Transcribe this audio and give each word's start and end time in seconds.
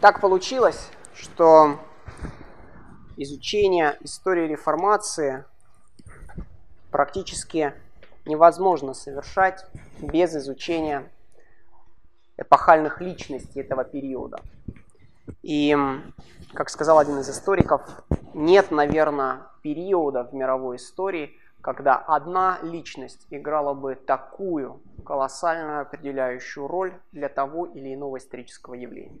Так 0.00 0.20
получилось, 0.20 0.90
что 1.12 1.80
изучение 3.16 3.98
истории 4.00 4.46
реформации 4.46 5.44
практически 6.92 7.74
невозможно 8.24 8.94
совершать 8.94 9.66
без 10.00 10.36
изучения 10.36 11.10
эпохальных 12.36 13.00
личностей 13.00 13.58
этого 13.58 13.82
периода. 13.82 14.40
И, 15.42 15.76
как 16.54 16.70
сказал 16.70 17.00
один 17.00 17.18
из 17.18 17.28
историков, 17.28 17.82
нет, 18.34 18.70
наверное, 18.70 19.48
периода 19.62 20.22
в 20.22 20.32
мировой 20.32 20.76
истории, 20.76 21.34
когда 21.60 21.96
одна 21.96 22.60
личность 22.62 23.26
играла 23.30 23.74
бы 23.74 23.96
такую 23.96 24.80
колоссальную 25.04 25.80
определяющую 25.80 26.68
роль 26.68 26.94
для 27.10 27.28
того 27.28 27.66
или 27.66 27.94
иного 27.94 28.18
исторического 28.18 28.74
явления, 28.74 29.18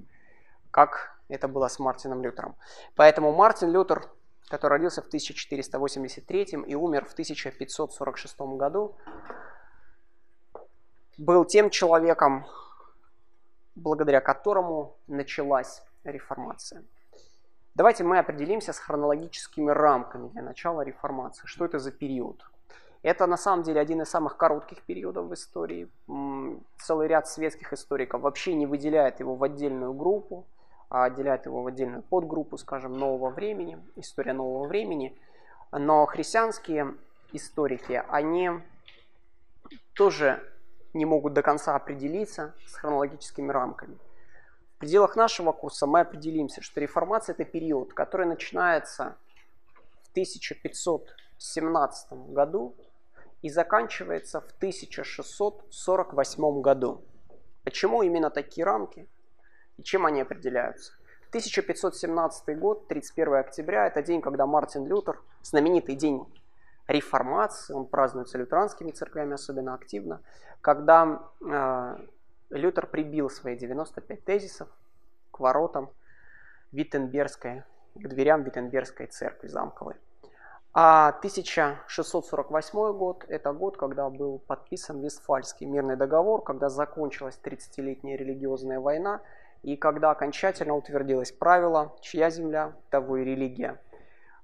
как 0.70 1.18
это 1.28 1.48
было 1.48 1.68
с 1.68 1.78
Мартином 1.78 2.22
Лютером. 2.22 2.56
Поэтому 2.94 3.32
Мартин 3.32 3.70
Лютер, 3.70 4.08
который 4.48 4.72
родился 4.72 5.02
в 5.02 5.06
1483 5.06 6.44
и 6.66 6.74
умер 6.74 7.04
в 7.04 7.12
1546 7.12 8.40
году, 8.56 8.96
был 11.18 11.44
тем 11.44 11.70
человеком, 11.70 12.46
благодаря 13.74 14.20
которому 14.20 14.96
началась 15.06 15.82
реформация. 16.04 16.84
Давайте 17.74 18.02
мы 18.04 18.18
определимся 18.18 18.72
с 18.72 18.78
хронологическими 18.78 19.70
рамками 19.70 20.28
для 20.28 20.42
начала 20.42 20.82
реформации. 20.82 21.46
Что 21.46 21.64
это 21.64 21.78
за 21.78 21.92
период? 21.92 22.44
Это 23.02 23.26
на 23.26 23.36
самом 23.36 23.62
деле 23.62 23.80
один 23.80 24.02
из 24.02 24.08
самых 24.08 24.36
коротких 24.36 24.82
периодов 24.82 25.26
в 25.26 25.34
истории. 25.34 25.88
Целый 26.78 27.06
ряд 27.06 27.28
светских 27.28 27.72
историков 27.72 28.22
вообще 28.22 28.54
не 28.54 28.66
выделяет 28.66 29.20
его 29.20 29.36
в 29.36 29.44
отдельную 29.44 29.92
группу, 29.92 30.44
отделяет 30.88 31.46
его 31.46 31.62
в 31.62 31.66
отдельную 31.66 32.02
подгруппу, 32.02 32.58
скажем, 32.58 32.92
нового 32.92 33.30
времени, 33.30 33.78
история 33.96 34.32
нового 34.32 34.66
времени. 34.66 35.16
Но 35.70 36.06
христианские 36.06 36.94
историки, 37.32 38.02
они 38.08 38.50
тоже 39.94 40.42
не 40.94 41.04
могут 41.04 41.34
до 41.34 41.42
конца 41.42 41.76
определиться 41.76 42.54
с 42.66 42.74
хронологическими 42.74 43.52
рамками. 43.52 43.98
В 44.76 44.78
пределах 44.78 45.16
нашего 45.16 45.52
курса 45.52 45.86
мы 45.86 46.00
определимся, 46.00 46.62
что 46.62 46.80
реформация– 46.80 47.32
это 47.34 47.44
период, 47.44 47.92
который 47.92 48.26
начинается 48.26 49.16
в 50.04 50.10
1517 50.12 52.12
году 52.32 52.74
и 53.42 53.50
заканчивается 53.50 54.40
в 54.40 54.50
1648 54.56 56.60
году. 56.60 57.02
Почему 57.64 58.02
именно 58.02 58.30
такие 58.30 58.64
рамки 58.64 59.06
и 59.78 59.82
чем 59.82 60.06
они 60.06 60.20
определяются? 60.20 60.92
1517 61.30 62.58
год, 62.58 62.88
31 62.88 63.34
октября, 63.34 63.86
это 63.86 64.02
день, 64.02 64.20
когда 64.20 64.46
Мартин 64.46 64.86
Лютер, 64.86 65.20
знаменитый 65.42 65.94
день 65.94 66.26
реформации, 66.86 67.74
он 67.74 67.86
празднуется 67.86 68.38
лютеранскими 68.38 68.90
церквями 68.90 69.34
особенно 69.34 69.74
активно, 69.74 70.20
когда 70.60 71.22
э, 71.40 71.96
Лютер 72.50 72.86
прибил 72.86 73.28
свои 73.28 73.56
95 73.56 74.24
тезисов 74.24 74.68
к 75.30 75.40
воротам 75.40 75.90
Виттенбергской, 76.72 77.62
к 77.94 78.08
дверям 78.08 78.42
Виттенбергской 78.42 79.06
церкви 79.06 79.48
замковой. 79.48 79.96
А 80.72 81.08
1648 81.08 82.92
год– 82.92 83.24
это 83.28 83.52
год, 83.52 83.76
когда 83.76 84.08
был 84.08 84.38
подписан 84.38 85.00
Вестфальский 85.00 85.66
мирный 85.66 85.96
договор, 85.96 86.42
когда 86.42 86.68
закончилась 86.68 87.38
30-летняя 87.42 88.16
религиозная 88.16 88.78
война, 88.78 89.20
и 89.62 89.76
когда 89.76 90.10
окончательно 90.10 90.74
утвердилось 90.74 91.32
правило 91.32 91.96
«чья 92.00 92.30
земля, 92.30 92.74
того 92.90 93.18
и 93.18 93.24
религия». 93.24 93.80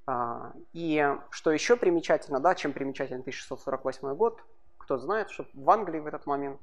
А, 0.07 0.53
и 0.73 1.17
что 1.31 1.51
еще 1.51 1.77
примечательно, 1.77 2.41
да, 2.41 2.55
чем 2.55 2.73
примечателен 2.73 3.21
1648 3.21 4.15
год, 4.15 4.43
кто 4.77 4.99
знает, 4.99 5.31
что 5.31 5.47
в 5.55 5.71
Англии 5.71 5.99
в 5.99 6.07
этот 6.07 6.27
момент 6.27 6.61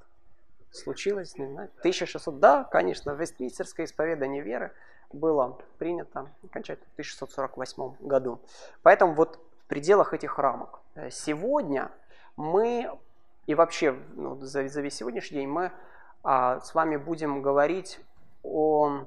случилось, 0.72 1.38
не 1.38 1.47
знаю, 1.47 1.69
1600, 1.79 2.40
да, 2.40 2.63
конечно, 2.66 3.11
Вестминстерское 3.11 3.85
исповедание 3.85 4.44
веры 4.44 4.72
было 5.11 5.57
принято 5.79 6.29
окончательно 6.44 6.88
в 6.91 6.94
1648 6.94 8.07
году. 8.07 8.40
Поэтому 8.84 9.13
вот 9.13 9.40
в 9.63 9.66
пределах 9.66 10.13
этих 10.13 10.38
рамок 10.38 10.79
э, 10.95 11.09
сегодня 11.09 11.91
мы 12.35 12.91
и 13.47 13.56
вообще 13.56 13.95
ну, 14.13 14.40
за, 14.40 14.67
за 14.67 14.81
весь 14.81 14.95
сегодняшний 14.95 15.40
день 15.40 15.50
мы 15.50 15.72
а, 16.23 16.59
с 16.59 16.73
вами 16.73 16.97
будем 16.97 17.41
говорить 17.41 18.00
о 18.44 19.06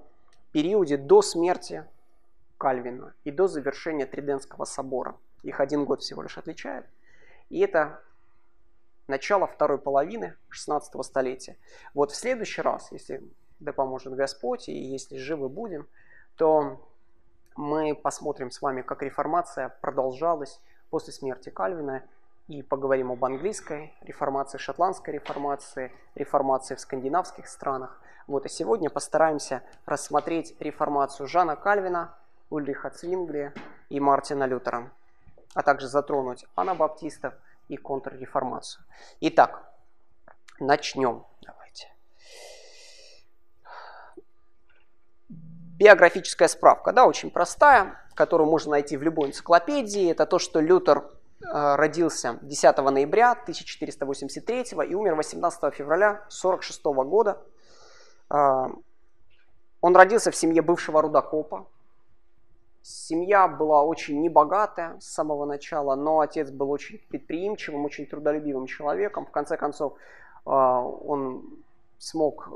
периоде 0.53 0.97
до 0.97 1.23
смерти 1.23 1.85
Кальвина 2.59 3.15
и 3.25 3.31
до 3.31 3.49
завершения 3.49 4.07
Триденского 4.07 4.65
собора. 4.65 5.17
Их 5.43 5.61
один 5.61 5.85
год 5.85 6.03
всего 6.03 6.23
лишь 6.23 6.39
отличает. 6.39 6.87
И 7.51 7.61
это 7.61 8.01
начало 9.07 9.47
второй 9.47 9.79
половины 9.79 10.37
16 10.49 11.05
столетия. 11.05 11.57
Вот 11.93 12.13
в 12.13 12.17
следующий 12.17 12.63
раз, 12.63 12.91
если 12.93 13.23
да 13.61 13.73
поможет 13.73 14.15
Господь, 14.15 14.69
и 14.69 14.73
если 14.73 15.17
живы 15.17 15.49
будем, 15.49 15.87
то 16.37 16.81
мы 17.57 17.95
посмотрим 17.95 18.51
с 18.51 18.61
вами, 18.63 18.83
как 18.83 19.03
реформация 19.03 19.69
продолжалась 19.81 20.61
после 20.91 21.13
смерти 21.13 21.51
Кальвина, 21.51 22.03
и 22.47 22.63
поговорим 22.63 23.11
об 23.11 23.25
английской 23.25 23.95
реформации, 24.03 24.59
шотландской 24.59 25.15
реформации, 25.15 25.93
реформации 26.15 26.75
в 26.75 26.81
скандинавских 26.81 27.49
странах. 27.49 28.01
Вот, 28.27 28.47
и 28.47 28.49
сегодня 28.49 28.89
постараемся 28.89 29.63
рассмотреть 29.85 30.57
реформацию 30.59 31.27
Жана 31.27 31.57
Кальвина, 31.57 32.15
Ульриха 32.49 32.91
Цвингли 32.91 33.53
и 33.91 34.01
Мартина 34.01 34.45
Лютера, 34.45 34.91
а 35.55 35.63
также 35.63 35.89
затронуть 35.89 36.47
анабаптистов 36.55 37.35
и 37.69 37.77
контрреформацию. 37.77 38.85
Итак, 39.21 39.71
начнем. 40.59 41.25
Давайте. 41.43 41.89
Биографическая 45.29 46.49
справка, 46.49 46.93
да, 46.93 47.05
очень 47.07 47.31
простая, 47.31 48.01
которую 48.15 48.49
можно 48.49 48.73
найти 48.73 48.97
в 48.97 49.03
любой 49.03 49.29
энциклопедии. 49.29 50.11
Это 50.11 50.25
то, 50.25 50.39
что 50.39 50.61
Лютер 50.61 50.99
э, 51.43 51.75
родился 51.75 52.39
10 52.41 52.77
ноября 52.79 53.33
1483 53.33 54.65
и 54.89 54.95
умер 54.95 55.15
18 55.15 55.75
февраля 55.75 56.11
1946 56.11 56.85
года. 56.85 57.43
Э, 58.35 58.69
он 59.81 59.97
родился 59.97 60.31
в 60.31 60.37
семье 60.37 60.63
бывшего 60.63 61.03
рудокопа, 61.03 61.67
Семья 62.87 63.49
была 63.49 63.83
очень 63.83 64.21
небогатая 64.21 65.01
с 65.01 65.07
самого 65.07 65.47
начала, 65.47 65.95
но 65.95 66.21
отец 66.21 66.51
был 66.51 66.71
очень 66.71 66.99
предприимчивым, 67.09 67.87
очень 67.87 68.05
трудолюбивым 68.05 68.67
человеком. 68.67 69.25
В 69.25 69.31
конце 69.31 69.57
концов, 69.57 69.95
а, 70.45 70.83
он 70.83 71.49
смог 71.97 72.51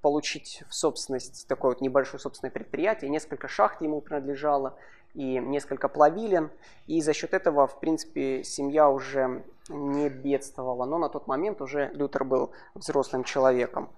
получить 0.00 0.64
в 0.68 0.74
собственность 0.74 1.46
такое 1.46 1.74
вот 1.74 1.80
небольшое 1.80 2.18
собственное 2.18 2.50
предприятие, 2.50 3.08
несколько 3.08 3.46
шахт 3.46 3.80
ему 3.80 4.00
принадлежало 4.00 4.74
и 5.14 5.38
несколько 5.38 5.88
плавилин, 5.88 6.50
и 6.88 7.00
за 7.00 7.12
счет 7.12 7.32
этого, 7.32 7.68
в 7.68 7.78
принципе, 7.78 8.42
семья 8.42 8.90
уже 8.90 9.44
не 9.68 10.08
бедствовала, 10.08 10.86
но 10.86 10.98
на 10.98 11.08
тот 11.08 11.28
момент 11.28 11.62
уже 11.62 11.92
Лютер 11.94 12.24
был 12.24 12.50
взрослым 12.74 13.22
человеком. 13.22 13.90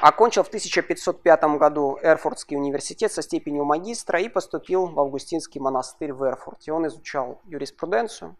Окончил 0.00 0.44
в 0.44 0.48
1505 0.48 1.42
году 1.58 1.98
Эрфуртский 2.02 2.56
университет 2.56 3.10
со 3.10 3.22
степенью 3.22 3.64
магистра 3.64 4.20
и 4.20 4.28
поступил 4.28 4.86
в 4.86 5.00
Августинский 5.00 5.60
монастырь 5.60 6.12
в 6.12 6.22
Эрфурте. 6.24 6.72
Он 6.72 6.86
изучал 6.86 7.40
юриспруденцию. 7.44 8.36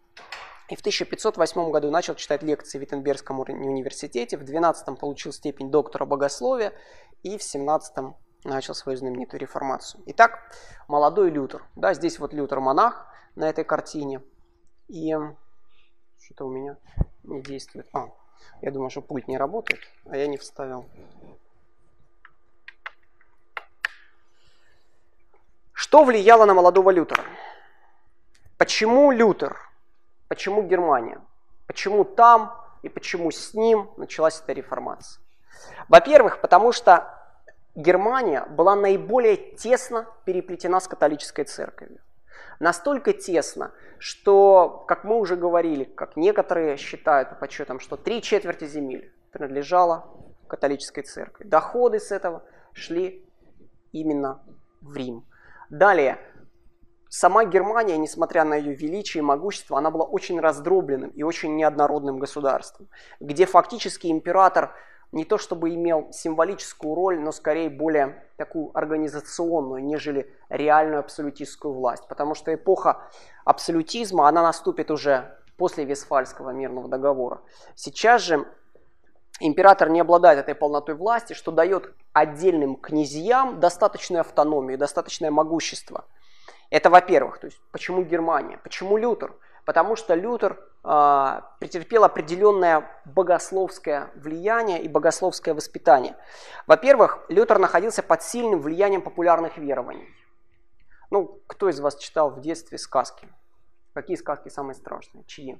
И 0.69 0.75
в 0.75 0.79
1508 0.81 1.71
году 1.71 1.89
начал 1.89 2.15
читать 2.15 2.43
лекции 2.43 2.77
в 2.77 2.81
Виттенбергском 2.81 3.39
университете. 3.39 4.37
В 4.37 4.43
12 4.45 4.99
получил 4.99 5.33
степень 5.33 5.71
доктора 5.71 6.05
богословия. 6.05 6.73
И 7.23 7.37
в 7.37 7.43
17 7.43 8.15
начал 8.45 8.73
свою 8.73 8.97
знаменитую 8.97 9.41
реформацию. 9.41 10.03
Итак, 10.05 10.53
молодой 10.87 11.29
Лютер. 11.29 11.65
Да, 11.75 11.93
здесь 11.93 12.19
вот 12.19 12.33
Лютер 12.33 12.59
монах 12.59 13.07
на 13.35 13.49
этой 13.49 13.63
картине. 13.63 14.21
И 14.87 15.13
что-то 16.19 16.45
у 16.45 16.51
меня 16.51 16.77
не 17.23 17.41
действует. 17.41 17.87
А, 17.93 18.09
я 18.61 18.71
думаю, 18.71 18.89
что 18.89 19.01
пульт 19.01 19.27
не 19.27 19.37
работает, 19.37 19.79
а 20.05 20.17
я 20.17 20.27
не 20.27 20.37
вставил. 20.37 20.85
Что 25.89 26.03
влияло 26.03 26.45
на 26.45 26.53
молодого 26.53 26.91
Лютера? 26.91 27.23
Почему 28.59 29.09
Лютер? 29.09 29.57
Почему 30.27 30.61
Германия? 30.61 31.19
Почему 31.65 32.03
там 32.03 32.53
и 32.83 32.89
почему 32.89 33.31
с 33.31 33.55
ним 33.55 33.89
началась 33.97 34.39
эта 34.39 34.53
реформация? 34.53 35.19
Во-первых, 35.87 36.41
потому 36.41 36.73
что 36.73 37.11
Германия 37.73 38.45
была 38.51 38.75
наиболее 38.75 39.35
тесно 39.55 40.05
переплетена 40.25 40.79
с 40.79 40.87
католической 40.87 41.45
церковью. 41.45 42.01
Настолько 42.59 43.11
тесно, 43.11 43.71
что, 43.97 44.85
как 44.87 45.03
мы 45.03 45.17
уже 45.17 45.37
говорили, 45.37 45.85
как 45.85 46.15
некоторые 46.15 46.77
считают 46.77 47.31
по 47.31 47.35
подсчетам, 47.35 47.79
что 47.79 47.97
три 47.97 48.21
четверти 48.21 48.67
земель 48.67 49.11
принадлежало 49.31 50.05
католической 50.47 51.01
церкви. 51.01 51.45
Доходы 51.45 51.99
с 51.99 52.11
этого 52.11 52.43
шли 52.73 53.27
именно 53.91 54.39
в 54.81 54.95
Рим. 54.95 55.25
Далее, 55.69 56.19
сама 57.09 57.45
Германия, 57.45 57.97
несмотря 57.97 58.43
на 58.43 58.55
ее 58.55 58.73
величие 58.73 59.19
и 59.19 59.23
могущество, 59.23 59.77
она 59.77 59.91
была 59.91 60.05
очень 60.05 60.39
раздробленным 60.39 61.11
и 61.11 61.23
очень 61.23 61.55
неоднородным 61.55 62.19
государством, 62.19 62.87
где 63.19 63.45
фактически 63.45 64.07
император 64.07 64.73
не 65.11 65.25
то 65.25 65.37
чтобы 65.37 65.73
имел 65.73 66.11
символическую 66.11 66.93
роль, 66.93 67.19
но 67.19 67.31
скорее 67.31 67.69
более 67.69 68.23
такую 68.37 68.71
организационную, 68.77 69.83
нежели 69.83 70.31
реальную 70.49 70.99
абсолютистскую 70.99 71.73
власть. 71.73 72.07
Потому 72.07 72.35
что 72.35 72.53
эпоха 72.53 73.09
абсолютизма, 73.43 74.27
она 74.27 74.43
наступит 74.43 74.91
уже 74.91 75.35
после 75.57 75.83
Вестфальского 75.83 76.51
мирного 76.51 76.87
договора. 76.87 77.41
Сейчас 77.75 78.21
же 78.21 78.45
император 79.39 79.89
не 79.89 79.99
обладает 80.01 80.39
этой 80.39 80.55
полнотой 80.55 80.95
власти, 80.95 81.33
что 81.33 81.51
дает 81.51 81.93
отдельным 82.13 82.75
князьям 82.75 83.59
достаточную 83.59 84.21
автономию, 84.21 84.77
достаточное 84.77 85.31
могущество. 85.31 86.05
Это 86.69 86.89
во-первых. 86.89 87.39
То 87.39 87.47
есть 87.47 87.59
почему 87.71 88.03
Германия? 88.03 88.59
Почему 88.63 88.97
Лютер? 88.97 89.33
Потому 89.65 89.95
что 89.95 90.15
Лютер 90.15 90.59
э, 90.83 91.41
претерпел 91.59 92.03
определенное 92.03 92.89
богословское 93.05 94.11
влияние 94.15 94.81
и 94.81 94.87
богословское 94.87 95.53
воспитание. 95.53 96.15
Во-первых, 96.65 97.19
Лютер 97.29 97.59
находился 97.59 98.01
под 98.01 98.23
сильным 98.23 98.61
влиянием 98.61 99.01
популярных 99.01 99.57
верований. 99.57 100.07
Ну, 101.11 101.39
кто 101.47 101.69
из 101.69 101.79
вас 101.79 101.95
читал 101.97 102.29
в 102.29 102.41
детстве 102.41 102.77
сказки? 102.77 103.27
Какие 103.93 104.17
сказки 104.17 104.49
самые 104.49 104.75
страшные? 104.75 105.23
Чьи? 105.25 105.59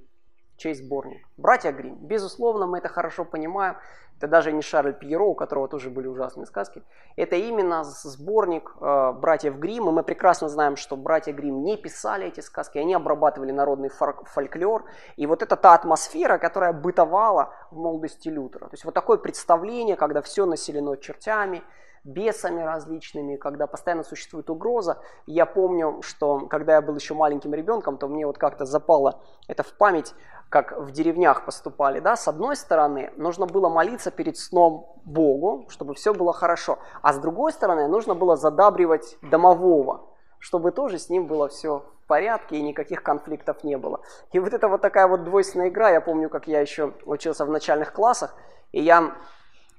Чей 0.59 0.75
сборник. 0.75 1.25
Братья 1.37 1.71
Грим. 1.71 1.95
Безусловно, 1.95 2.67
мы 2.67 2.77
это 2.77 2.89
хорошо 2.89 3.25
понимаем. 3.25 3.77
Это 4.17 4.27
даже 4.27 4.51
не 4.51 4.61
Шарль 4.61 4.93
Пьеро, 4.93 5.23
у 5.23 5.33
которого 5.33 5.69
тоже 5.69 5.89
были 5.89 6.07
ужасные 6.07 6.45
сказки. 6.45 6.83
Это 7.15 7.37
именно 7.37 7.85
сборник 7.85 8.75
э, 8.81 9.13
братьев 9.13 9.55
Грим. 9.55 9.87
И 9.87 9.91
мы 9.91 10.03
прекрасно 10.03 10.49
знаем, 10.49 10.75
что 10.75 10.97
братья 10.97 11.31
Грим 11.31 11.63
не 11.63 11.77
писали 11.77 12.27
эти 12.27 12.41
сказки, 12.41 12.77
они 12.77 12.93
обрабатывали 12.93 13.51
народный 13.51 13.89
фольклор. 13.89 14.83
И 15.15 15.25
вот 15.25 15.41
это 15.41 15.55
та 15.55 15.73
атмосфера, 15.73 16.37
которая 16.37 16.73
бытовала 16.73 17.53
в 17.71 17.77
молодости 17.77 18.27
Лютера. 18.27 18.67
То 18.67 18.73
есть 18.73 18.83
вот 18.83 18.93
такое 18.93 19.17
представление, 19.17 19.95
когда 19.95 20.21
все 20.21 20.45
населено 20.45 20.97
чертями, 20.97 21.63
бесами 22.03 22.61
различными, 22.61 23.35
когда 23.35 23.67
постоянно 23.67 24.03
существует 24.03 24.49
угроза. 24.49 25.01
Я 25.25 25.45
помню, 25.45 26.01
что 26.01 26.47
когда 26.47 26.75
я 26.75 26.81
был 26.81 26.95
еще 26.95 27.13
маленьким 27.13 27.53
ребенком, 27.53 27.97
то 27.97 28.07
мне 28.07 28.25
вот 28.25 28.37
как-то 28.37 28.65
запало 28.65 29.21
это 29.47 29.63
в 29.63 29.73
память, 29.73 30.13
как 30.49 30.77
в 30.77 30.91
деревнях 30.91 31.45
поступали. 31.45 31.99
Да? 31.99 32.15
С 32.15 32.27
одной 32.27 32.55
стороны, 32.55 33.11
нужно 33.17 33.45
было 33.45 33.69
молиться 33.69 34.11
перед 34.11 34.37
сном 34.37 34.95
Богу, 35.05 35.65
чтобы 35.69 35.93
все 35.93 36.13
было 36.13 36.33
хорошо. 36.33 36.79
А 37.01 37.13
с 37.13 37.19
другой 37.19 37.51
стороны, 37.51 37.87
нужно 37.87 38.15
было 38.15 38.35
задабривать 38.35 39.17
домового, 39.21 40.07
чтобы 40.39 40.71
тоже 40.71 40.97
с 40.97 41.09
ним 41.09 41.27
было 41.27 41.47
все 41.47 41.85
в 42.03 42.07
порядке 42.07 42.57
и 42.57 42.61
никаких 42.61 43.03
конфликтов 43.03 43.63
не 43.63 43.77
было. 43.77 44.01
И 44.31 44.39
вот 44.39 44.53
это 44.53 44.67
вот 44.67 44.81
такая 44.81 45.07
вот 45.07 45.23
двойственная 45.23 45.69
игра, 45.69 45.91
я 45.91 46.01
помню, 46.01 46.29
как 46.29 46.47
я 46.47 46.61
еще 46.61 46.93
учился 47.05 47.45
в 47.45 47.49
начальных 47.49 47.93
классах, 47.93 48.33
и 48.71 48.81
я 48.81 49.13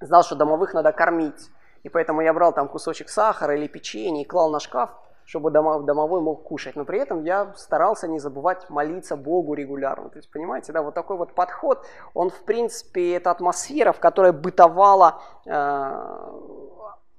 знал, 0.01 0.23
что 0.23 0.37
домовых 0.37 0.73
надо 0.73 0.93
кормить. 0.93 1.51
И 1.83 1.89
поэтому 1.89 2.21
я 2.21 2.33
брал 2.33 2.53
там 2.53 2.69
кусочек 2.69 3.09
сахара 3.09 3.57
или 3.57 3.67
печенье 3.67 4.23
и 4.23 4.27
клал 4.27 4.51
на 4.51 4.61
шкаф, 4.61 4.91
чтобы 5.25 5.51
домовой 5.51 6.21
мог 6.21 6.43
кушать. 6.43 6.77
Но 6.77 6.85
при 6.85 6.99
этом 6.99 7.25
я 7.25 7.55
старался 7.57 8.09
не 8.09 8.19
забывать 8.19 8.69
молиться 8.69 9.17
Богу 9.17 9.55
регулярно. 9.55 10.11
То 10.11 10.19
есть, 10.19 10.31
понимаете, 10.31 10.73
да, 10.73 10.83
вот 10.83 10.95
такой 10.95 11.17
вот 11.17 11.35
подход, 11.35 11.87
он, 12.15 12.31
в 12.31 12.43
принципе, 12.43 13.15
это 13.15 13.31
атмосфера, 13.31 13.93
в 13.93 14.01
которой 14.01 14.33
бытовала, 14.33 15.23
э, 15.47 16.33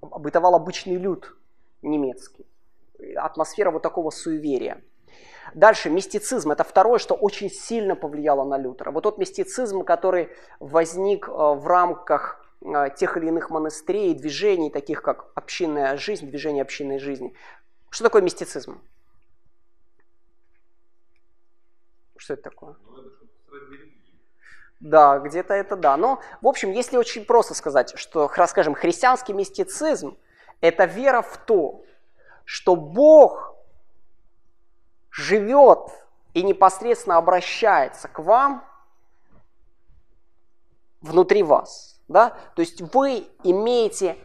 бытовал 0.02 0.56
обычный 0.56 0.98
люд 0.98 1.36
немецкий. 1.82 2.46
Атмосфера 3.16 3.72
вот 3.72 3.82
такого 3.82 4.12
суеверия. 4.12 4.82
Дальше, 5.56 5.90
мистицизм. 5.90 6.52
Это 6.52 6.64
второе, 6.64 7.00
что 7.00 7.16
очень 7.16 7.50
сильно 7.50 7.96
повлияло 7.96 8.44
на 8.44 8.58
Лютера. 8.58 8.92
Вот 8.92 9.04
тот 9.04 9.18
мистицизм, 9.18 9.84
который 9.84 10.30
возник 10.60 11.28
э, 11.28 11.32
в 11.32 11.66
рамках 11.66 12.46
тех 12.96 13.18
или 13.18 13.28
иных 13.28 13.50
монастырей, 13.50 14.14
движений, 14.14 14.70
таких 14.70 15.02
как 15.02 15.32
общинная 15.36 15.98
жизнь, 15.98 16.28
движение 16.28 16.62
общинной 16.62 17.00
жизни. 17.00 17.36
Что 17.90 18.04
такое 18.06 18.22
мистицизм? 18.22 18.80
Что 22.18 22.34
это 22.34 22.44
такое? 22.44 22.76
Да, 24.80 25.20
где-то 25.20 25.54
это 25.54 25.76
да. 25.76 25.98
Но, 25.98 26.22
в 26.42 26.48
общем, 26.48 26.72
если 26.72 26.98
очень 26.98 27.26
просто 27.26 27.54
сказать, 27.54 27.98
что, 27.98 28.30
скажем, 28.48 28.74
христианский 28.76 29.34
мистицизм– 29.34 30.18
это 30.62 30.86
вера 30.86 31.22
в 31.22 31.38
то, 31.38 31.84
что 32.46 32.76
Бог 32.76 33.56
живет 35.10 35.80
и 36.34 36.44
непосредственно 36.44 37.18
обращается 37.18 38.08
к 38.08 38.20
вам 38.20 38.64
внутри 41.02 41.42
вас– 41.42 41.90
да? 42.12 42.34
То 42.56 42.62
есть 42.62 42.82
вы 42.94 43.26
имеете 43.44 44.18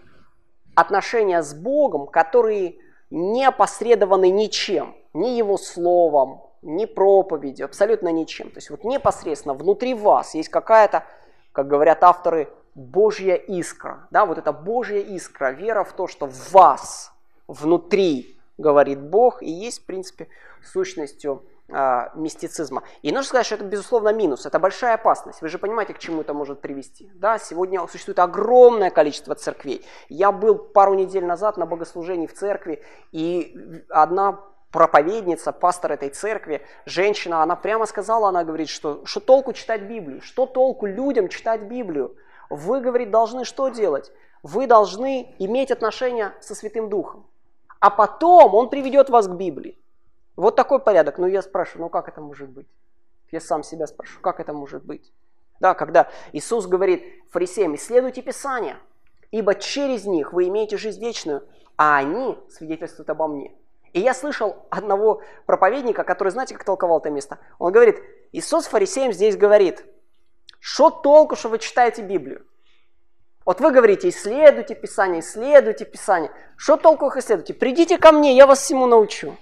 отношения 0.74 1.42
с 1.42 1.54
Богом, 1.54 2.06
которые 2.06 2.76
не 3.10 3.44
опосредованы 3.44 4.30
ничем, 4.30 4.94
ни 5.14 5.28
Его 5.28 5.56
словом, 5.56 6.42
ни 6.62 6.84
проповедью, 6.84 7.66
абсолютно 7.66 8.08
ничем. 8.08 8.50
То 8.50 8.58
есть 8.58 8.70
вот 8.70 8.84
непосредственно 8.84 9.54
внутри 9.54 9.94
вас 9.94 10.34
есть 10.34 10.48
какая-то, 10.48 11.04
как 11.52 11.68
говорят 11.68 12.02
авторы, 12.02 12.48
Божья 12.74 13.34
искра. 13.34 14.06
Да? 14.10 14.26
Вот 14.26 14.36
эта 14.36 14.52
Божья 14.52 14.98
искра, 14.98 15.50
вера 15.50 15.82
в 15.82 15.92
то, 15.92 16.06
что 16.06 16.26
в 16.26 16.52
вас, 16.52 17.12
внутри, 17.48 18.38
говорит 18.58 19.00
Бог, 19.00 19.42
и 19.42 19.50
есть, 19.50 19.82
в 19.82 19.86
принципе, 19.86 20.28
сущностью 20.62 21.44
э, 21.68 22.08
мистицизма. 22.14 22.82
И 23.02 23.12
нужно 23.12 23.28
сказать, 23.28 23.46
что 23.46 23.54
это, 23.56 23.64
безусловно, 23.64 24.12
минус, 24.12 24.46
это 24.46 24.58
большая 24.58 24.94
опасность. 24.94 25.42
Вы 25.42 25.48
же 25.48 25.58
понимаете, 25.58 25.94
к 25.94 25.98
чему 25.98 26.20
это 26.20 26.34
может 26.34 26.60
привести. 26.60 27.10
Да, 27.14 27.38
сегодня 27.38 27.86
существует 27.86 28.18
огромное 28.18 28.90
количество 28.90 29.34
церквей. 29.34 29.84
Я 30.08 30.32
был 30.32 30.56
пару 30.56 30.94
недель 30.94 31.24
назад 31.24 31.56
на 31.56 31.66
богослужении 31.66 32.26
в 32.26 32.34
церкви, 32.34 32.82
и 33.12 33.84
одна 33.88 34.40
проповедница, 34.70 35.52
пастор 35.52 35.92
этой 35.92 36.10
церкви, 36.10 36.60
женщина, 36.84 37.42
она 37.42 37.56
прямо 37.56 37.86
сказала, 37.86 38.28
она 38.28 38.44
говорит, 38.44 38.68
что, 38.68 39.06
что 39.06 39.20
толку 39.20 39.52
читать 39.52 39.82
Библию, 39.82 40.20
что 40.20 40.46
толку 40.46 40.86
людям 40.86 41.28
читать 41.28 41.62
Библию. 41.62 42.16
Вы, 42.50 42.80
говорит, 42.80 43.10
должны 43.10 43.44
что 43.44 43.70
делать? 43.70 44.12
Вы 44.42 44.66
должны 44.66 45.34
иметь 45.38 45.70
отношения 45.70 46.34
со 46.40 46.54
Святым 46.54 46.88
Духом. 46.88 47.26
А 47.80 47.90
потом 47.90 48.54
Он 48.54 48.68
приведет 48.68 49.10
вас 49.10 49.26
к 49.26 49.32
Библии. 49.32 49.78
Вот 50.36 50.54
такой 50.54 50.78
порядок. 50.78 51.18
Ну, 51.18 51.26
я 51.26 51.42
спрашиваю, 51.42 51.82
ну 51.82 51.88
как 51.88 52.08
это 52.08 52.20
может 52.20 52.50
быть? 52.50 52.68
Я 53.32 53.40
сам 53.40 53.62
себя 53.62 53.86
спрашиваю, 53.86 54.22
как 54.22 54.38
это 54.40 54.52
может 54.52 54.84
быть? 54.84 55.12
Да, 55.58 55.74
когда 55.74 56.10
Иисус 56.32 56.66
говорит 56.66 57.02
фарисеям, 57.30 57.74
исследуйте 57.74 58.22
Писание, 58.22 58.76
ибо 59.30 59.54
через 59.54 60.04
них 60.04 60.32
вы 60.32 60.48
имеете 60.48 60.76
жизнь 60.76 61.00
вечную, 61.00 61.42
а 61.76 61.96
они 61.96 62.38
свидетельствуют 62.50 63.10
обо 63.10 63.26
мне. 63.26 63.54
И 63.92 64.00
я 64.00 64.12
слышал 64.12 64.66
одного 64.68 65.22
проповедника, 65.46 66.04
который, 66.04 66.28
знаете, 66.28 66.54
как 66.54 66.64
толковал 66.64 66.98
это 66.98 67.08
место? 67.08 67.38
Он 67.58 67.72
говорит, 67.72 68.02
Иисус 68.32 68.66
фарисеям 68.66 69.12
здесь 69.12 69.36
говорит, 69.36 69.84
что 70.60 70.90
толку, 70.90 71.36
что 71.36 71.48
вы 71.48 71.58
читаете 71.58 72.02
Библию? 72.02 72.44
Вот 73.46 73.60
вы 73.60 73.70
говорите, 73.70 74.08
исследуйте 74.08 74.74
Писание, 74.74 75.20
исследуйте 75.20 75.84
Писание. 75.84 76.30
Что 76.56 76.76
толку 76.76 77.06
их 77.06 77.16
исследуйте? 77.16 77.54
Придите 77.54 77.96
ко 77.96 78.12
мне, 78.12 78.36
я 78.36 78.46
вас 78.46 78.60
всему 78.60 78.86
научу. 78.86 79.36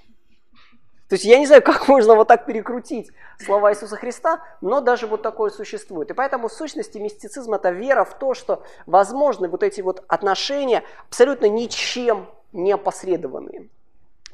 То 1.08 1.14
есть 1.14 1.24
я 1.24 1.38
не 1.38 1.46
знаю, 1.46 1.62
как 1.64 1.88
можно 1.88 2.14
вот 2.14 2.28
так 2.28 2.46
перекрутить 2.46 3.10
слова 3.38 3.72
Иисуса 3.72 3.96
Христа, 3.96 4.42
но 4.60 4.80
даже 4.80 5.06
вот 5.06 5.22
такое 5.22 5.50
существует. 5.50 6.10
И 6.10 6.14
поэтому 6.14 6.48
в 6.48 6.52
сущности 6.52 6.98
мистицизм– 6.98 7.52
это 7.54 7.70
вера 7.70 8.04
в 8.04 8.18
то, 8.18 8.34
что 8.34 8.62
возможны 8.86 9.48
вот 9.48 9.62
эти 9.62 9.80
вот 9.80 10.04
отношения 10.08 10.82
абсолютно 11.08 11.46
ничем 11.46 12.28
не 12.52 12.72
опосредованные. 12.72 13.68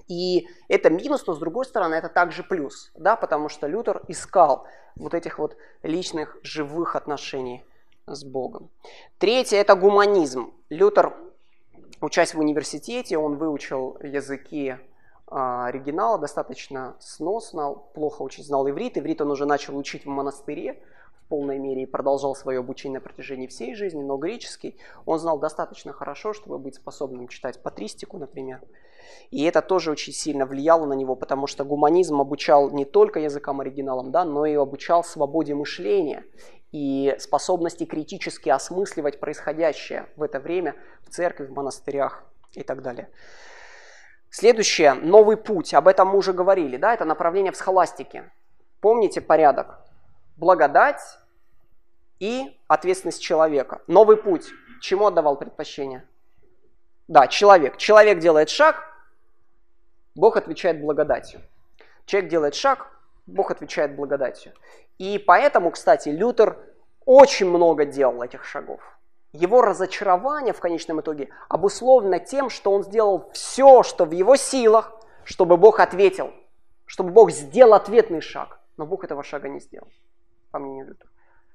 И 0.09 0.49
это 0.69 0.91
минус, 0.91 1.27
но 1.27 1.35
с 1.35 1.39
другой 1.39 1.65
стороны 1.65 1.95
это 1.95 2.09
также 2.09 2.43
плюс, 2.43 2.91
да, 2.95 3.15
потому 3.15 3.49
что 3.49 3.69
Лютер 3.69 4.03
искал 4.09 4.67
вот 4.97 5.15
этих 5.15 5.39
вот 5.39 5.57
личных 5.83 6.37
живых 6.43 6.97
отношений 6.97 7.65
с 8.07 8.25
Богом. 8.25 8.71
Третье– 9.19 9.57
это 9.59 9.77
гуманизм. 9.77 10.53
Лютер, 10.69 11.15
учась 12.01 12.35
в 12.35 12.41
университете, 12.41 13.19
он 13.19 13.37
выучил 13.37 13.99
языки 14.03 14.77
оригинала 15.31 16.19
достаточно 16.19 16.97
сносно, 16.99 17.75
плохо 17.95 18.23
очень 18.23 18.45
знал 18.45 18.69
иврит. 18.69 18.99
Иврит 18.99 19.21
он 19.21 19.31
уже 19.31 19.47
начал 19.47 19.77
учить 19.77 20.05
в 20.05 20.09
монастыре 20.09 20.83
в 21.13 21.29
полной 21.29 21.59
мере 21.59 21.83
и 21.83 21.87
продолжал 21.87 22.35
свое 22.35 22.59
обучение 22.59 22.99
на 22.99 23.05
протяжении 23.05 23.47
всей 23.47 23.75
жизни, 23.75 24.03
но 24.03 24.17
греческий 24.17 24.77
он 25.07 25.19
знал 25.21 25.39
достаточно 25.39 25.93
хорошо, 25.93 26.33
чтобы 26.33 26.59
быть 26.59 26.75
способным 26.75 27.29
читать 27.29 27.63
патристику, 27.63 28.19
например. 28.19 28.61
И 29.31 29.45
это 29.45 29.63
тоже 29.63 29.93
очень 29.93 30.13
сильно 30.13 30.45
влияло 30.47 30.87
на 30.87 30.95
него, 30.95 31.15
потому 31.15 31.47
что 31.47 31.65
гуманизм 31.65 32.21
обучал 32.21 32.71
не 32.71 32.85
только 32.85 33.21
языкам 33.21 33.61
оригиналам, 33.61 34.11
да, 34.11 34.25
но 34.25 34.45
и 34.47 34.55
обучал 34.55 35.05
свободе 35.05 35.55
мышления 35.55 36.25
и 36.73 37.15
способности 37.19 37.85
критически 37.85 38.49
осмысливать 38.49 39.21
происходящее 39.21 40.09
в 40.17 40.23
это 40.23 40.41
время 40.41 40.75
в 41.03 41.11
церкви, 41.11 41.47
в 41.47 41.53
монастырях 41.53 42.25
и 42.55 42.63
так 42.63 42.83
далее. 42.83 43.09
Следующее, 44.31 44.95
новый 44.95 45.37
путь, 45.37 45.75
об 45.75 45.89
этом 45.89 46.09
мы 46.09 46.19
уже 46.19 46.33
говорили, 46.33 46.77
да, 46.77 46.95
это 46.95 47.05
направление 47.05 47.51
в 47.51 47.57
схоластике. 47.57 48.31
Помните 48.81 49.21
порядок? 49.21 49.81
Благодать 50.37 51.01
и 52.21 52.57
ответственность 52.69 53.21
человека. 53.21 53.83
Новый 53.89 54.17
путь. 54.17 54.47
Чему 54.81 55.09
отдавал 55.09 55.37
предпочтение? 55.37 56.07
Да, 57.09 57.27
человек. 57.27 57.77
Человек 57.77 58.21
делает 58.21 58.49
шаг, 58.49 58.91
Бог 60.15 60.37
отвечает 60.37 60.81
благодатью. 60.81 61.41
Человек 62.07 62.31
делает 62.31 62.55
шаг, 62.55 62.87
Бог 63.27 63.51
отвечает 63.51 63.97
благодатью. 63.97 64.53
И 64.99 65.19
поэтому, 65.19 65.73
кстати, 65.73 66.09
Лютер 66.09 66.57
очень 67.05 67.49
много 67.49 67.85
делал 67.85 68.23
этих 68.23 68.45
шагов. 68.45 68.81
Его 69.33 69.63
разочарование 69.63 70.53
в 70.53 70.61
конечном 70.61 71.01
итоге 71.01 71.29
обусловлено 71.49 72.19
тем, 72.19 72.51
что 72.51 72.73
он 72.73 72.83
сделал 72.83 73.31
все, 73.33 73.83
что 73.85 74.05
в 74.05 74.11
его 74.11 74.37
силах, 74.37 74.93
чтобы 75.25 75.57
Бог 75.57 75.79
ответил, 75.79 76.33
чтобы 76.85 77.11
Бог 77.11 77.31
сделал 77.31 77.75
ответный 77.75 78.21
шаг. 78.21 78.59
Но 78.77 78.87
Бог 78.87 79.05
этого 79.05 79.23
шага 79.23 79.49
не 79.49 79.61
сделал, 79.61 79.89
по 80.51 80.59
мнению 80.59 80.89
Лютера. 80.89 81.11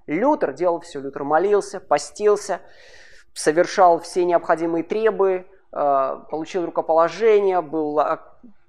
Лютер 0.08 0.54
делал 0.54 0.80
все. 0.80 1.00
Лютер 1.02 1.24
молился, 1.24 1.80
постился, 1.80 2.62
совершал 3.34 4.00
все 4.00 4.24
необходимые 4.24 4.84
требы, 4.84 5.46
э, 5.72 6.16
получил 6.30 6.66
рукоположение, 6.66 7.62
был 7.62 8.00
э, 8.00 8.20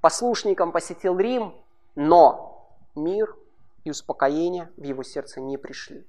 послушником, 0.01 0.73
посетил 0.73 1.19
Рим, 1.19 1.55
но 1.95 2.69
мир 2.95 3.37
и 3.85 3.91
успокоение 3.91 4.71
в 4.77 4.83
его 4.83 5.03
сердце 5.03 5.41
не 5.41 5.59
пришли. 5.59 6.07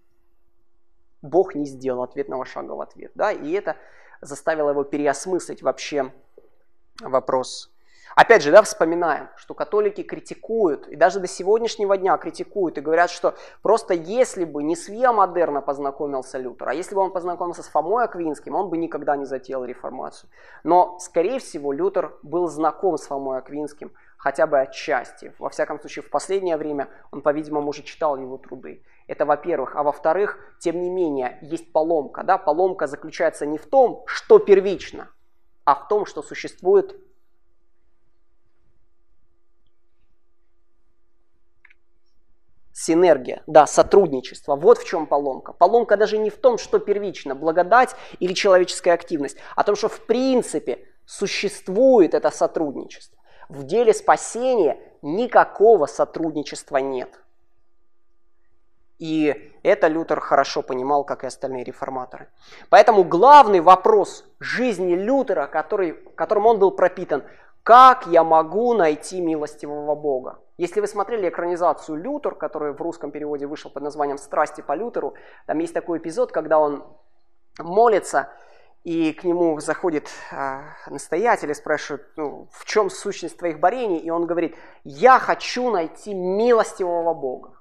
Бог 1.21 1.55
не 1.55 1.65
сделал 1.65 2.03
ответного 2.03 2.45
шага 2.45 2.71
в 2.71 2.81
ответ. 2.81 3.11
Да? 3.15 3.31
И 3.31 3.51
это 3.51 3.75
заставило 4.21 4.69
его 4.71 4.83
переосмыслить 4.83 5.61
вообще 5.61 6.11
вопрос. 7.01 7.71
Опять 8.15 8.41
же, 8.41 8.51
да, 8.51 8.63
вспоминаем, 8.63 9.29
что 9.35 9.53
католики 9.53 10.01
критикуют, 10.01 10.87
и 10.87 10.95
даже 10.95 11.19
до 11.19 11.27
сегодняшнего 11.27 11.97
дня 11.97 12.17
критикуют, 12.17 12.79
и 12.79 12.81
говорят, 12.81 13.11
что 13.11 13.35
просто 13.61 13.93
если 13.93 14.43
бы 14.43 14.63
не 14.63 14.75
с 14.75 14.89
Виа 14.89 15.13
Модерна 15.13 15.61
познакомился 15.61 16.39
Лютер, 16.39 16.69
а 16.69 16.73
если 16.73 16.95
бы 16.95 17.01
он 17.01 17.11
познакомился 17.11 17.61
с 17.61 17.67
Фомой 17.67 18.05
Аквинским, 18.05 18.55
он 18.55 18.69
бы 18.69 18.77
никогда 18.77 19.15
не 19.15 19.25
затеял 19.25 19.63
реформацию. 19.65 20.31
Но, 20.63 20.97
скорее 20.99 21.37
всего, 21.37 21.71
Лютер 21.71 22.17
был 22.23 22.47
знаком 22.47 22.97
с 22.97 23.05
Фомой 23.05 23.37
Аквинским 23.37 23.91
хотя 24.17 24.47
бы 24.47 24.59
отчасти. 24.59 25.33
Во 25.37 25.49
всяком 25.49 25.79
случае, 25.79 26.01
в 26.01 26.09
последнее 26.09 26.57
время 26.57 26.89
он, 27.11 27.21
по-видимому, 27.21 27.69
уже 27.69 27.83
читал 27.83 28.17
его 28.17 28.37
труды. 28.37 28.83
Это 29.07 29.25
во-первых. 29.25 29.75
А 29.75 29.83
во-вторых, 29.83 30.37
тем 30.59 30.81
не 30.81 30.89
менее, 30.89 31.39
есть 31.41 31.71
поломка. 31.71 32.23
Да? 32.23 32.37
Поломка 32.37 32.87
заключается 32.87 33.45
не 33.45 33.57
в 33.57 33.65
том, 33.65 34.03
что 34.05 34.39
первично, 34.39 35.09
а 35.63 35.75
в 35.75 35.87
том, 35.87 36.05
что 36.05 36.21
существует 36.21 36.95
синергия, 42.73 43.43
да, 43.47 43.65
сотрудничество. 43.65 44.55
Вот 44.55 44.77
в 44.77 44.85
чем 44.85 45.07
поломка. 45.07 45.51
Поломка 45.51 45.97
даже 45.97 46.17
не 46.17 46.29
в 46.29 46.37
том, 46.37 46.57
что 46.57 46.77
первично, 46.77 47.33
благодать 47.33 47.95
или 48.19 48.33
человеческая 48.33 48.91
активность, 48.93 49.37
а 49.55 49.63
в 49.63 49.65
том, 49.65 49.75
что 49.75 49.89
в 49.89 50.05
принципе 50.05 50.85
существует 51.05 52.13
это 52.13 52.29
сотрудничество. 52.29 53.17
В 53.49 53.63
деле 53.63 53.93
спасения 53.93 54.77
никакого 55.01 55.87
сотрудничества 55.87 56.77
нет. 56.77 57.19
И 58.99 59.53
это 59.61 59.87
Лютер 59.87 60.19
хорошо 60.19 60.61
понимал, 60.61 61.03
как 61.03 61.23
и 61.23 61.27
остальные 61.27 61.63
реформаторы. 61.63 62.29
Поэтому 62.69 63.03
главный 63.03 63.59
вопрос 63.59 64.25
жизни 64.39 64.95
Лютера, 64.95 65.47
который, 65.47 65.93
которым 66.15 66.47
он 66.47 66.59
был 66.59 66.71
пропитан, 66.71 67.23
как 67.63 68.07
я 68.07 68.23
могу 68.23 68.73
найти 68.73 69.21
милостивого 69.21 69.93
Бога? 69.93 70.39
Если 70.57 70.79
вы 70.79 70.87
смотрели 70.87 71.29
экранизацию 71.29 71.97
«Лютер», 71.97 72.33
который 72.33 72.73
в 72.73 72.81
русском 72.81 73.11
переводе 73.11 73.45
вышел 73.45 73.69
под 73.69 73.83
названием 73.83 74.17
«Страсти 74.17 74.61
по 74.61 74.73
Лютеру», 74.73 75.13
там 75.45 75.59
есть 75.59 75.73
такой 75.73 75.99
эпизод, 75.99 76.31
когда 76.31 76.57
он 76.57 76.83
молится, 77.59 78.29
и 78.83 79.11
к 79.11 79.25
нему 79.25 79.59
заходит 79.59 80.09
э, 80.31 80.61
настоятель 80.87 81.51
и 81.51 81.53
спрашивает, 81.53 82.07
ну, 82.15 82.47
в 82.53 82.65
чем 82.65 82.89
сущность 82.89 83.37
твоих 83.37 83.59
борений, 83.59 83.97
и 83.97 84.09
он 84.09 84.25
говорит, 84.25 84.55
я 84.85 85.19
хочу 85.19 85.69
найти 85.69 86.13
милостивого 86.13 87.13
Бога. 87.13 87.56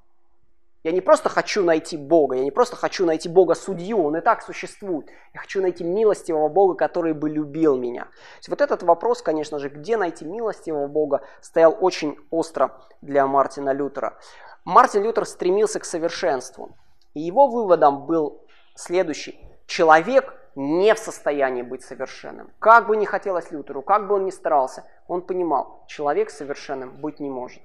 Я 0.86 0.92
не 0.92 1.00
просто 1.00 1.28
хочу 1.28 1.64
найти 1.64 1.96
Бога, 1.96 2.36
я 2.36 2.44
не 2.44 2.52
просто 2.52 2.76
хочу 2.76 3.04
найти 3.04 3.28
Бога-судью, 3.28 4.04
Он 4.04 4.18
и 4.18 4.20
так 4.20 4.40
существует. 4.40 5.08
Я 5.34 5.40
хочу 5.40 5.60
найти 5.60 5.82
милостивого 5.82 6.48
Бога, 6.48 6.74
который 6.74 7.12
бы 7.12 7.28
любил 7.28 7.76
меня. 7.76 8.06
Вот 8.46 8.60
этот 8.60 8.84
вопрос, 8.84 9.20
конечно 9.20 9.58
же, 9.58 9.68
где 9.68 9.96
найти 9.96 10.24
милостивого 10.24 10.86
Бога, 10.86 11.22
стоял 11.40 11.76
очень 11.80 12.16
остро 12.30 12.70
для 13.02 13.26
Мартина 13.26 13.70
Лютера. 13.72 14.16
Мартин 14.64 15.02
Лютер 15.02 15.26
стремился 15.26 15.80
к 15.80 15.84
совершенству. 15.84 16.76
И 17.14 17.20
его 17.20 17.48
выводом 17.48 18.06
был 18.06 18.46
следующий. 18.76 19.40
Человек 19.66 20.34
не 20.54 20.94
в 20.94 21.00
состоянии 21.00 21.62
быть 21.62 21.82
совершенным. 21.82 22.52
Как 22.60 22.86
бы 22.86 22.96
ни 22.96 23.06
хотелось 23.06 23.50
Лютеру, 23.50 23.82
как 23.82 24.06
бы 24.06 24.14
он 24.14 24.24
ни 24.24 24.30
старался, 24.30 24.84
он 25.08 25.22
понимал, 25.22 25.82
человек 25.88 26.30
совершенным 26.30 27.00
быть 27.00 27.18
не 27.18 27.28
может. 27.28 27.60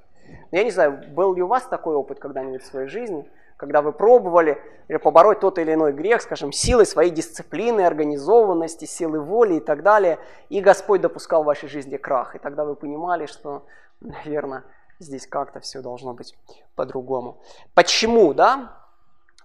Но 0.51 0.57
я 0.57 0.63
не 0.63 0.71
знаю, 0.71 1.03
был 1.09 1.33
ли 1.33 1.41
у 1.41 1.47
вас 1.47 1.65
такой 1.65 1.95
опыт 1.95 2.19
когда-нибудь 2.19 2.63
в 2.63 2.65
своей 2.65 2.87
жизни, 2.87 3.29
когда 3.57 3.81
вы 3.81 3.91
пробовали 3.91 4.61
побороть 5.03 5.39
тот 5.39 5.59
или 5.59 5.73
иной 5.73 5.93
грех, 5.93 6.21
скажем, 6.21 6.51
силой 6.51 6.85
своей 6.85 7.11
дисциплины, 7.11 7.81
организованности, 7.81 8.85
силы 8.85 9.19
воли 9.19 9.55
и 9.55 9.59
так 9.59 9.83
далее, 9.83 10.17
и 10.49 10.61
Господь 10.61 11.01
допускал 11.01 11.43
в 11.43 11.45
вашей 11.45 11.69
жизни 11.69 11.97
крах, 11.97 12.35
и 12.35 12.39
тогда 12.39 12.65
вы 12.65 12.75
понимали, 12.75 13.27
что, 13.27 13.65
наверное, 13.99 14.63
здесь 14.99 15.27
как-то 15.27 15.59
все 15.59 15.81
должно 15.81 16.13
быть 16.13 16.35
по-другому. 16.75 17.41
Почему, 17.75 18.33
да? 18.33 18.77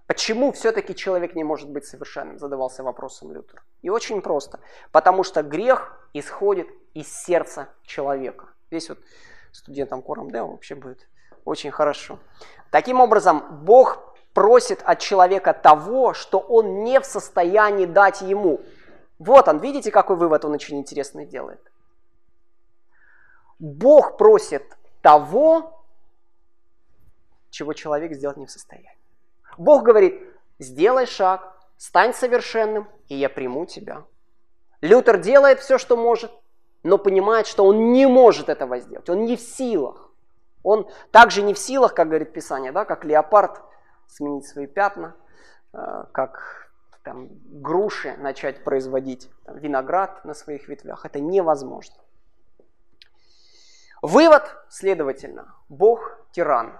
Почему 0.07 0.53
все-таки 0.53 0.95
человек 0.95 1.35
не 1.35 1.45
может 1.45 1.69
быть 1.69 1.85
совершенным, 1.85 2.39
задавался 2.39 2.83
вопросом 2.83 3.33
Лютер. 3.33 3.63
И 3.83 3.91
очень 3.91 4.23
просто. 4.23 4.61
Потому 4.93 5.25
что 5.25 5.43
грех 5.43 5.99
исходит 6.13 6.69
из 6.95 7.13
сердца 7.13 7.69
человека. 7.83 8.47
Здесь 8.71 8.89
вот 8.89 8.99
студентам 9.57 10.03
Кором 10.03 10.31
Део 10.31 10.47
вообще 10.47 10.75
будет 10.75 11.09
очень 11.45 11.71
хорошо. 11.71 12.19
Таким 12.71 13.01
образом, 13.01 13.65
Бог 13.65 14.15
просит 14.35 14.83
от 14.83 14.99
человека 14.99 15.55
того, 15.55 16.13
что 16.13 16.39
он 16.39 16.85
не 16.85 17.01
в 17.01 17.07
состоянии 17.07 17.87
дать 17.87 18.21
ему. 18.21 18.61
Вот 19.19 19.49
он, 19.49 19.59
видите, 19.59 19.91
какой 19.91 20.17
вывод 20.17 20.45
он 20.45 20.53
очень 20.53 20.79
интересный 20.79 21.25
делает. 21.25 21.61
Бог 23.59 24.19
просит 24.19 24.77
того, 25.01 25.83
чего 27.51 27.73
человек 27.73 28.13
сделать 28.13 28.37
не 28.37 28.45
в 28.45 28.51
состоянии. 28.51 28.99
Бог 29.57 29.83
говорит, 29.85 30.21
сделай 30.59 31.07
шаг, 31.07 31.57
стань 31.79 32.13
совершенным, 32.13 32.89
и 33.09 33.17
я 33.17 33.31
приму 33.31 33.65
тебя. 33.65 34.05
Лютер 34.83 35.17
делает 35.19 35.61
все, 35.61 35.79
что 35.79 35.97
может, 35.97 36.31
но 36.87 36.99
понимает, 36.99 37.47
что 37.49 37.65
он 37.65 37.93
не 37.93 38.07
может 38.07 38.49
этого 38.49 38.79
сделать, 38.79 39.09
он 39.11 39.25
не 39.25 39.37
в 39.37 39.41
силах. 39.41 40.11
Он 40.63 40.89
также 41.11 41.43
не 41.43 41.53
в 41.53 41.59
силах, 41.59 41.95
как 41.95 42.09
говорит 42.09 42.33
Писание, 42.33 42.73
да, 42.73 42.85
как 42.85 43.05
леопард 43.05 43.61
сменить 44.07 44.47
свои 44.47 44.67
пятна, 44.67 45.15
э, 45.73 46.05
как 46.13 46.71
там, 47.03 47.29
груши 47.45 48.17
начать 48.19 48.63
производить 48.65 49.31
там, 49.45 49.59
виноград 49.59 50.25
на 50.25 50.35
своих 50.35 50.69
ветвях. 50.69 51.05
Это 51.05 51.21
невозможно. 51.21 51.97
Вывод, 54.03 54.43
следовательно, 54.69 55.55
Бог 55.69 56.19
тиран. 56.31 56.79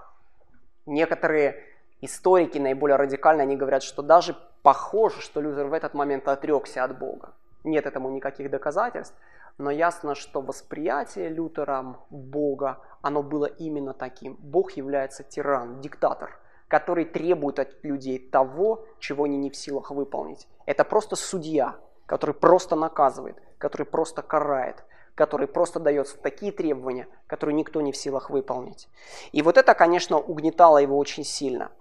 Некоторые 0.85 1.63
историки, 1.99 2.57
наиболее 2.57 2.95
радикально, 2.95 3.43
они 3.43 3.57
говорят, 3.57 3.83
что 3.83 4.01
даже 4.01 4.37
похоже, 4.63 5.21
что 5.21 5.41
Лютер 5.41 5.65
в 5.65 5.73
этот 5.73 5.93
момент 5.93 6.27
отрекся 6.27 6.83
от 6.83 6.97
Бога. 6.97 7.33
Нет 7.63 7.85
этому 7.85 8.09
никаких 8.09 8.49
доказательств, 8.49 9.15
но 9.57 9.71
ясно, 9.71 10.15
что 10.15 10.41
восприятие 10.41 11.29
Лютером 11.29 11.97
Бога, 12.09 12.79
оно 13.01 13.23
было 13.23 13.45
именно 13.45 13.93
таким. 13.93 14.35
Бог 14.39 14.71
является 14.73 15.23
тиран, 15.23 15.81
диктатор, 15.81 16.39
который 16.67 17.05
требует 17.05 17.59
от 17.59 17.83
людей 17.83 18.19
того, 18.19 18.85
чего 18.99 19.23
они 19.23 19.37
не 19.37 19.49
в 19.49 19.55
силах 19.55 19.91
выполнить. 19.91 20.47
Это 20.65 20.83
просто 20.83 21.15
судья, 21.15 21.75
который 22.05 22.35
просто 22.35 22.75
наказывает, 22.75 23.41
который 23.57 23.87
просто 23.87 24.21
карает, 24.21 24.83
который 25.15 25.47
просто 25.47 25.79
дает 25.79 26.07
такие 26.21 26.51
требования, 26.51 27.07
которые 27.25 27.55
никто 27.55 27.81
не 27.81 27.91
в 27.91 27.97
силах 27.97 28.29
выполнить. 28.29 28.87
И 29.31 29.41
вот 29.41 29.57
это, 29.57 29.73
конечно, 29.73 30.19
угнетало 30.19 30.77
его 30.77 30.97
очень 30.97 31.23
сильно. 31.23 31.71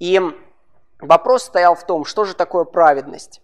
И 0.00 0.20
вопрос 0.98 1.44
стоял 1.44 1.76
в 1.76 1.86
том, 1.86 2.04
что 2.04 2.24
же 2.24 2.34
такое 2.34 2.64
праведность. 2.64 3.42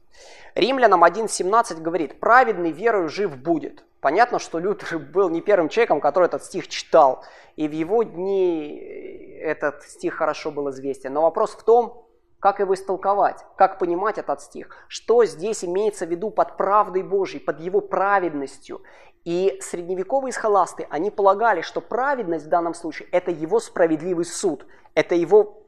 Римлянам 0.55 1.05
1.17 1.05 1.81
говорит, 1.81 2.19
праведный 2.21 2.73
верою 2.73 3.09
жив 3.09 3.37
будет. 3.37 3.85
Понятно, 4.01 4.39
что 4.39 4.59
Лютер 4.59 4.99
был 5.15 5.29
не 5.29 5.41
первым 5.41 5.69
человеком, 5.69 6.01
который 6.01 6.27
этот 6.27 6.45
стих 6.45 6.69
читал, 6.69 7.25
и 7.57 7.69
в 7.69 7.73
его 7.73 8.03
дни 8.03 8.77
этот 9.41 9.83
стих 9.83 10.15
хорошо 10.15 10.51
был 10.51 10.71
известен. 10.71 11.13
Но 11.13 11.23
вопрос 11.23 11.53
в 11.53 11.63
том, 11.63 12.07
как 12.41 12.61
его 12.61 12.75
истолковать, 12.75 13.45
как 13.57 13.79
понимать 13.79 14.19
этот 14.19 14.41
стих, 14.41 14.69
что 14.89 15.25
здесь 15.25 15.65
имеется 15.65 16.07
в 16.07 16.11
виду 16.11 16.31
под 16.31 16.57
правдой 16.57 17.03
Божьей, 17.03 17.41
под 17.41 17.61
его 17.61 17.81
праведностью. 17.81 18.83
И 19.25 19.59
средневековые 19.61 20.33
схоласты, 20.33 20.87
они 20.89 21.11
полагали, 21.11 21.61
что 21.61 21.81
праведность 21.81 22.47
в 22.47 22.49
данном 22.49 22.75
случае– 22.75 23.09
это 23.13 23.33
его 23.33 23.59
справедливый 23.59 24.25
суд, 24.25 24.65
это 24.95 25.17
его 25.17 25.65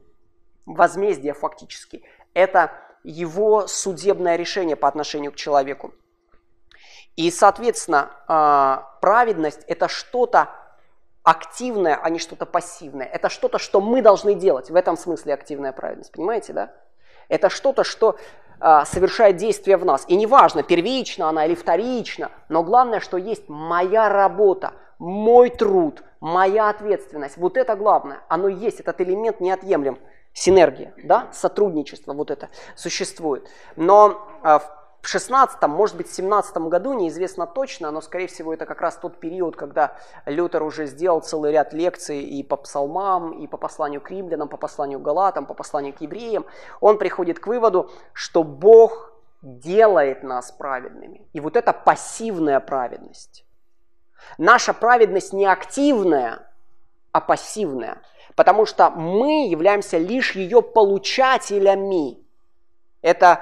возмездие 0.65 1.33
фактически, 1.33 2.03
это 2.33 2.71
его 3.09 3.67
судебное 3.67 4.35
решение 4.35 4.75
по 4.75 4.87
отношению 4.87 5.31
к 5.31 5.35
человеку. 5.35 5.93
И, 7.15 7.31
соответственно, 7.31 8.11
а, 8.27 8.97
праведность– 9.01 9.63
это 9.67 9.87
что-то 9.87 10.49
активное, 11.23 11.99
а 12.01 12.09
не 12.09 12.19
что-то 12.19 12.45
пассивное. 12.45 13.05
Это 13.05 13.29
что-то, 13.29 13.59
что 13.59 13.81
мы 13.81 14.01
должны 14.01 14.35
делать. 14.35 14.69
В 14.69 14.75
этом 14.75 14.95
смысле 14.95 15.33
активная 15.33 15.71
праведность. 15.71 16.11
Понимаете, 16.11 16.53
да? 16.53 16.73
Это 17.27 17.49
что-то, 17.49 17.83
что 17.83 18.15
а, 18.59 18.85
совершает 18.85 19.37
действие 19.37 19.77
в 19.77 19.85
нас. 19.85 20.05
И 20.07 20.15
неважно, 20.15 20.63
первично 20.63 21.29
она 21.29 21.45
или 21.45 21.55
вторично, 21.55 22.31
но 22.47 22.63
главное, 22.63 22.99
что 22.99 23.17
есть 23.17 23.49
моя 23.49 24.09
работа, 24.09 24.73
мой 24.97 25.49
труд, 25.49 26.03
моя 26.19 26.69
ответственность. 26.69 27.37
Вот 27.37 27.57
это 27.57 27.75
главное. 27.75 28.19
Оно 28.27 28.47
есть, 28.47 28.79
этот 28.79 29.01
элемент 29.01 29.39
неотъемлем. 29.39 29.97
Синергия, 30.33 30.93
да, 31.03 31.29
сотрудничество, 31.33 32.13
вот 32.13 32.31
это 32.31 32.49
существует. 32.75 33.47
Но 33.75 34.27
а, 34.41 34.59
в 34.59 34.79
в 35.01 35.07
16 35.07 35.61
может 35.63 35.95
быть, 35.95 36.09
в 36.09 36.13
17 36.13 36.57
году, 36.57 36.93
неизвестно 36.93 37.47
точно, 37.47 37.91
но, 37.91 38.01
скорее 38.01 38.27
всего, 38.27 38.53
это 38.53 38.65
как 38.65 38.81
раз 38.81 38.97
тот 38.97 39.19
период, 39.19 39.55
когда 39.55 39.95
Лютер 40.25 40.61
уже 40.63 40.87
сделал 40.87 41.21
целый 41.21 41.53
ряд 41.53 41.73
лекций 41.73 42.21
и 42.21 42.43
по 42.43 42.57
псалмам, 42.57 43.31
и 43.31 43.47
по 43.47 43.57
посланию 43.57 44.01
к 44.01 44.11
римлянам, 44.11 44.49
по 44.49 44.57
посланию 44.57 44.99
к 44.99 45.03
галатам, 45.03 45.45
по 45.45 45.53
посланию 45.53 45.93
к 45.93 46.01
евреям. 46.01 46.45
Он 46.81 46.97
приходит 46.97 47.39
к 47.39 47.47
выводу, 47.47 47.89
что 48.13 48.43
Бог 48.43 49.13
делает 49.41 50.23
нас 50.23 50.51
праведными. 50.51 51.27
И 51.31 51.39
вот 51.39 51.55
это 51.55 51.71
пассивная 51.71 52.59
праведность. 52.59 53.45
Наша 54.37 54.73
праведность 54.73 55.31
не 55.31 55.45
активная, 55.45 56.45
а 57.13 57.21
пассивная, 57.21 58.01
потому 58.35 58.65
что 58.65 58.89
мы 58.89 59.47
являемся 59.47 59.97
лишь 59.97 60.35
ее 60.35 60.61
получателями. 60.61 62.23
Это 63.01 63.41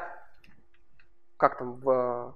как 1.37 1.57
там 1.57 1.75
в 1.75 2.35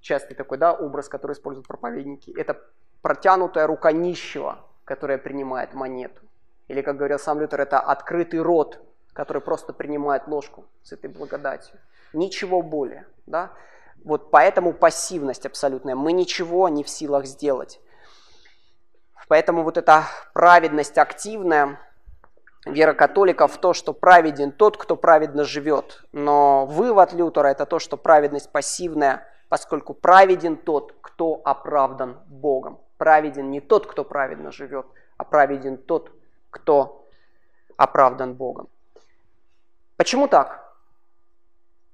частный 0.00 0.36
такой, 0.36 0.58
да, 0.58 0.72
образ, 0.72 1.08
который 1.08 1.32
используют 1.32 1.66
проповедники, 1.66 2.34
это 2.36 2.60
протянутая 3.02 3.66
рука 3.66 3.92
нищего, 3.92 4.64
которая 4.84 5.18
принимает 5.18 5.74
монету. 5.74 6.22
Или, 6.68 6.82
как 6.82 6.96
говорил 6.96 7.18
сам 7.18 7.40
Лютер, 7.40 7.60
это 7.60 7.80
открытый 7.80 8.40
рот, 8.40 8.80
который 9.12 9.40
просто 9.42 9.72
принимает 9.72 10.28
ложку 10.28 10.66
с 10.82 10.92
этой 10.92 11.10
благодатью. 11.10 11.78
Ничего 12.12 12.62
более, 12.62 13.06
да. 13.26 13.52
Вот 14.04 14.30
поэтому 14.30 14.72
пассивность 14.72 15.46
абсолютная. 15.46 15.94
Мы 15.94 16.12
ничего 16.12 16.68
не 16.68 16.84
в 16.84 16.88
силах 16.88 17.26
сделать. 17.26 17.80
Поэтому 19.26 19.62
вот 19.62 19.76
эта 19.76 20.04
праведность 20.32 20.96
активная, 20.96 21.80
вера 22.64 22.94
католиков 22.94 23.52
в 23.52 23.58
то, 23.58 23.72
что 23.72 23.92
праведен 23.92 24.52
тот, 24.52 24.76
кто 24.76 24.96
праведно 24.96 25.44
живет. 25.44 26.04
Но 26.12 26.66
вывод 26.66 27.12
Лютера 27.12 27.48
это 27.48 27.66
то, 27.66 27.78
что 27.78 27.96
праведность 27.96 28.50
пассивная, 28.50 29.26
поскольку 29.48 29.94
праведен 29.94 30.56
тот, 30.56 30.94
кто 31.00 31.40
оправдан 31.44 32.20
Богом. 32.26 32.80
Праведен 32.96 33.50
не 33.50 33.60
тот, 33.60 33.86
кто 33.86 34.04
праведно 34.04 34.52
живет, 34.52 34.86
а 35.16 35.24
праведен 35.24 35.78
тот, 35.78 36.12
кто 36.50 37.06
оправдан 37.76 38.34
Богом. 38.34 38.68
Почему 39.96 40.28
так? 40.28 40.74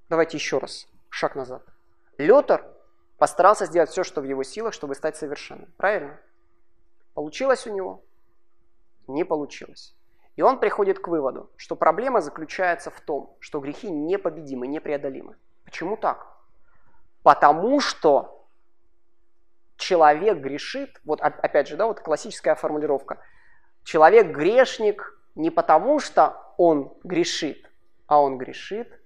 Давайте 0.08 0.36
еще 0.36 0.58
раз, 0.58 0.86
шаг 1.08 1.34
назад. 1.34 1.62
Лютер 2.18 2.64
постарался 3.18 3.66
сделать 3.66 3.90
все, 3.90 4.04
что 4.04 4.20
в 4.20 4.24
его 4.24 4.42
силах, 4.42 4.74
чтобы 4.74 4.94
стать 4.94 5.16
совершенным. 5.16 5.72
Правильно? 5.76 6.18
Получилось 7.14 7.66
у 7.66 7.72
него? 7.72 8.02
Не 9.06 9.24
получилось. 9.24 9.94
И 10.36 10.42
он 10.42 10.58
приходит 10.58 10.98
к 10.98 11.08
выводу, 11.08 11.50
что 11.56 11.76
проблема 11.76 12.20
заключается 12.20 12.90
в 12.90 13.00
том, 13.00 13.36
что 13.38 13.60
грехи 13.60 13.88
непобедимы, 13.90 14.66
непреодолимы. 14.66 15.36
Почему 15.64 15.96
так? 15.96 16.26
Потому 17.22 17.80
что 17.80 18.46
человек 19.76 20.38
грешит, 20.38 21.00
вот 21.04 21.20
опять 21.20 21.68
же, 21.68 21.76
да, 21.76 21.86
вот 21.86 22.00
классическая 22.00 22.56
формулировка. 22.56 23.20
Человек 23.84 24.34
грешник 24.34 25.18
не 25.34 25.50
потому, 25.50 26.00
что 26.00 26.52
он 26.56 26.92
грешит, 27.04 27.70
а 28.06 28.20
он 28.20 28.38
грешит, 28.38 29.00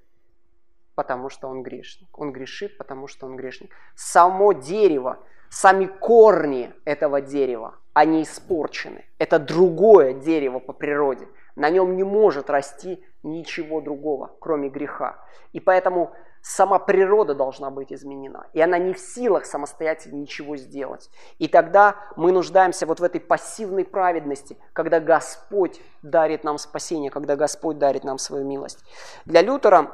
потому 0.94 1.28
что 1.28 1.48
он 1.48 1.62
грешник. 1.62 2.08
Он 2.18 2.32
грешит, 2.32 2.78
потому 2.78 3.06
что 3.06 3.26
он 3.26 3.36
грешник. 3.36 3.70
Само 3.94 4.52
дерево, 4.52 5.24
сами 5.50 5.86
корни 5.86 6.72
этого 6.84 7.20
дерева 7.20 7.78
они 7.98 8.22
испорчены. 8.22 9.04
Это 9.18 9.40
другое 9.40 10.12
дерево 10.12 10.60
по 10.60 10.72
природе. 10.72 11.26
На 11.56 11.68
нем 11.68 11.96
не 11.96 12.04
может 12.04 12.48
расти 12.48 13.04
ничего 13.24 13.80
другого, 13.80 14.30
кроме 14.38 14.68
греха. 14.68 15.18
И 15.52 15.58
поэтому 15.58 16.12
сама 16.40 16.78
природа 16.78 17.34
должна 17.34 17.70
быть 17.70 17.92
изменена. 17.92 18.46
И 18.52 18.60
она 18.60 18.78
не 18.78 18.92
в 18.92 19.00
силах 19.00 19.46
самостоятельно 19.46 20.14
ничего 20.14 20.56
сделать. 20.56 21.10
И 21.40 21.48
тогда 21.48 21.96
мы 22.14 22.30
нуждаемся 22.30 22.86
вот 22.86 23.00
в 23.00 23.02
этой 23.02 23.20
пассивной 23.20 23.84
праведности, 23.84 24.56
когда 24.74 25.00
Господь 25.00 25.80
дарит 26.02 26.44
нам 26.44 26.58
спасение, 26.58 27.10
когда 27.10 27.34
Господь 27.34 27.78
дарит 27.78 28.04
нам 28.04 28.18
свою 28.18 28.44
милость. 28.44 28.78
Для 29.24 29.42
Лютера 29.42 29.90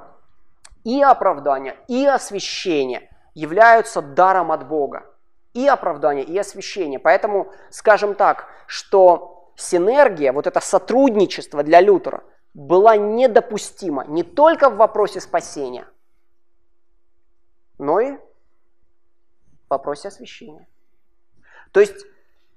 и 0.84 1.00
оправдание, 1.00 1.74
и 1.88 2.04
освящение 2.04 3.08
являются 3.32 4.02
даром 4.02 4.52
от 4.52 4.68
Бога 4.68 5.06
и 5.54 5.66
оправдание, 5.66 6.24
и 6.24 6.36
освящение. 6.36 6.98
Поэтому 6.98 7.52
скажем 7.70 8.14
так, 8.14 8.48
что 8.66 9.52
синергия, 9.56 10.32
вот 10.32 10.46
это 10.46 10.60
сотрудничество 10.60 11.62
для 11.62 11.80
Лютера 11.80 12.22
была 12.52 12.96
недопустима 12.96 14.04
не 14.06 14.22
только 14.22 14.68
в 14.68 14.76
вопросе 14.76 15.20
спасения, 15.20 15.86
но 17.78 18.00
и 18.00 18.12
в 18.12 18.18
вопросе 19.70 20.08
освящения. 20.08 20.66
То 21.72 21.80
есть 21.80 22.06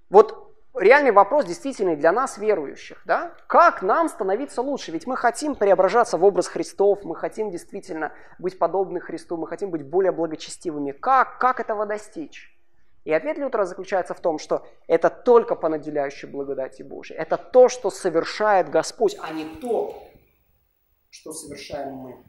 вот 0.10 0.54
реальный 0.76 1.12
вопрос 1.12 1.46
действительно 1.46 1.96
для 1.96 2.12
нас, 2.12 2.38
верующих. 2.38 3.02
Да? 3.06 3.34
Как 3.48 3.82
нам 3.82 4.10
становиться 4.10 4.62
лучше? 4.62 4.92
Ведь 4.92 5.08
мы 5.08 5.18
хотим 5.18 5.56
преображаться 5.56 6.18
в 6.18 6.24
образ 6.24 6.48
Христов, 6.48 7.04
мы 7.04 7.16
хотим 7.16 7.52
действительно 7.52 8.12
быть 8.38 8.60
подобны 8.60 9.00
Христу, 9.00 9.38
мы 9.38 9.48
хотим 9.48 9.72
быть 9.72 9.84
более 9.84 10.12
благочестивыми. 10.12 10.92
Как, 10.92 11.40
как 11.40 11.60
этого 11.60 11.86
достичь? 11.86 12.57
И 13.08 13.14
ответ 13.14 13.38
Лютера 13.38 13.64
заключается 13.64 14.14
в 14.14 14.20
том, 14.20 14.38
что 14.38 14.68
это 14.86 15.10
только 15.10 15.56
по 15.56 15.70
наделяющей 15.70 16.28
благодати 16.28 16.82
Божией. 16.82 17.18
Это 17.18 17.38
то, 17.38 17.70
что 17.70 17.90
совершает 17.90 18.70
Господь, 18.70 19.16
а 19.22 19.32
не 19.32 19.46
то, 19.46 20.10
что 21.10 21.32
совершаем 21.32 21.94
мы. 21.94 22.26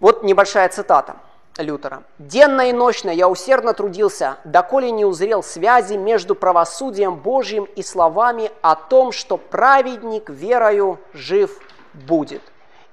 Вот 0.00 0.24
небольшая 0.24 0.68
цитата 0.68 1.14
Лютера. 1.58 2.02
«Денно 2.18 2.62
и 2.62 2.72
ночно 2.72 3.10
я 3.10 3.28
усердно 3.28 3.72
трудился, 3.72 4.38
доколе 4.42 4.90
не 4.90 5.04
узрел 5.04 5.44
связи 5.44 5.94
между 5.94 6.34
правосудием 6.34 7.14
Божьим 7.14 7.66
и 7.76 7.84
словами 7.84 8.50
о 8.62 8.74
том, 8.74 9.12
что 9.12 9.36
праведник 9.36 10.28
верою 10.28 10.98
жив 11.12 11.56
будет. 11.94 12.42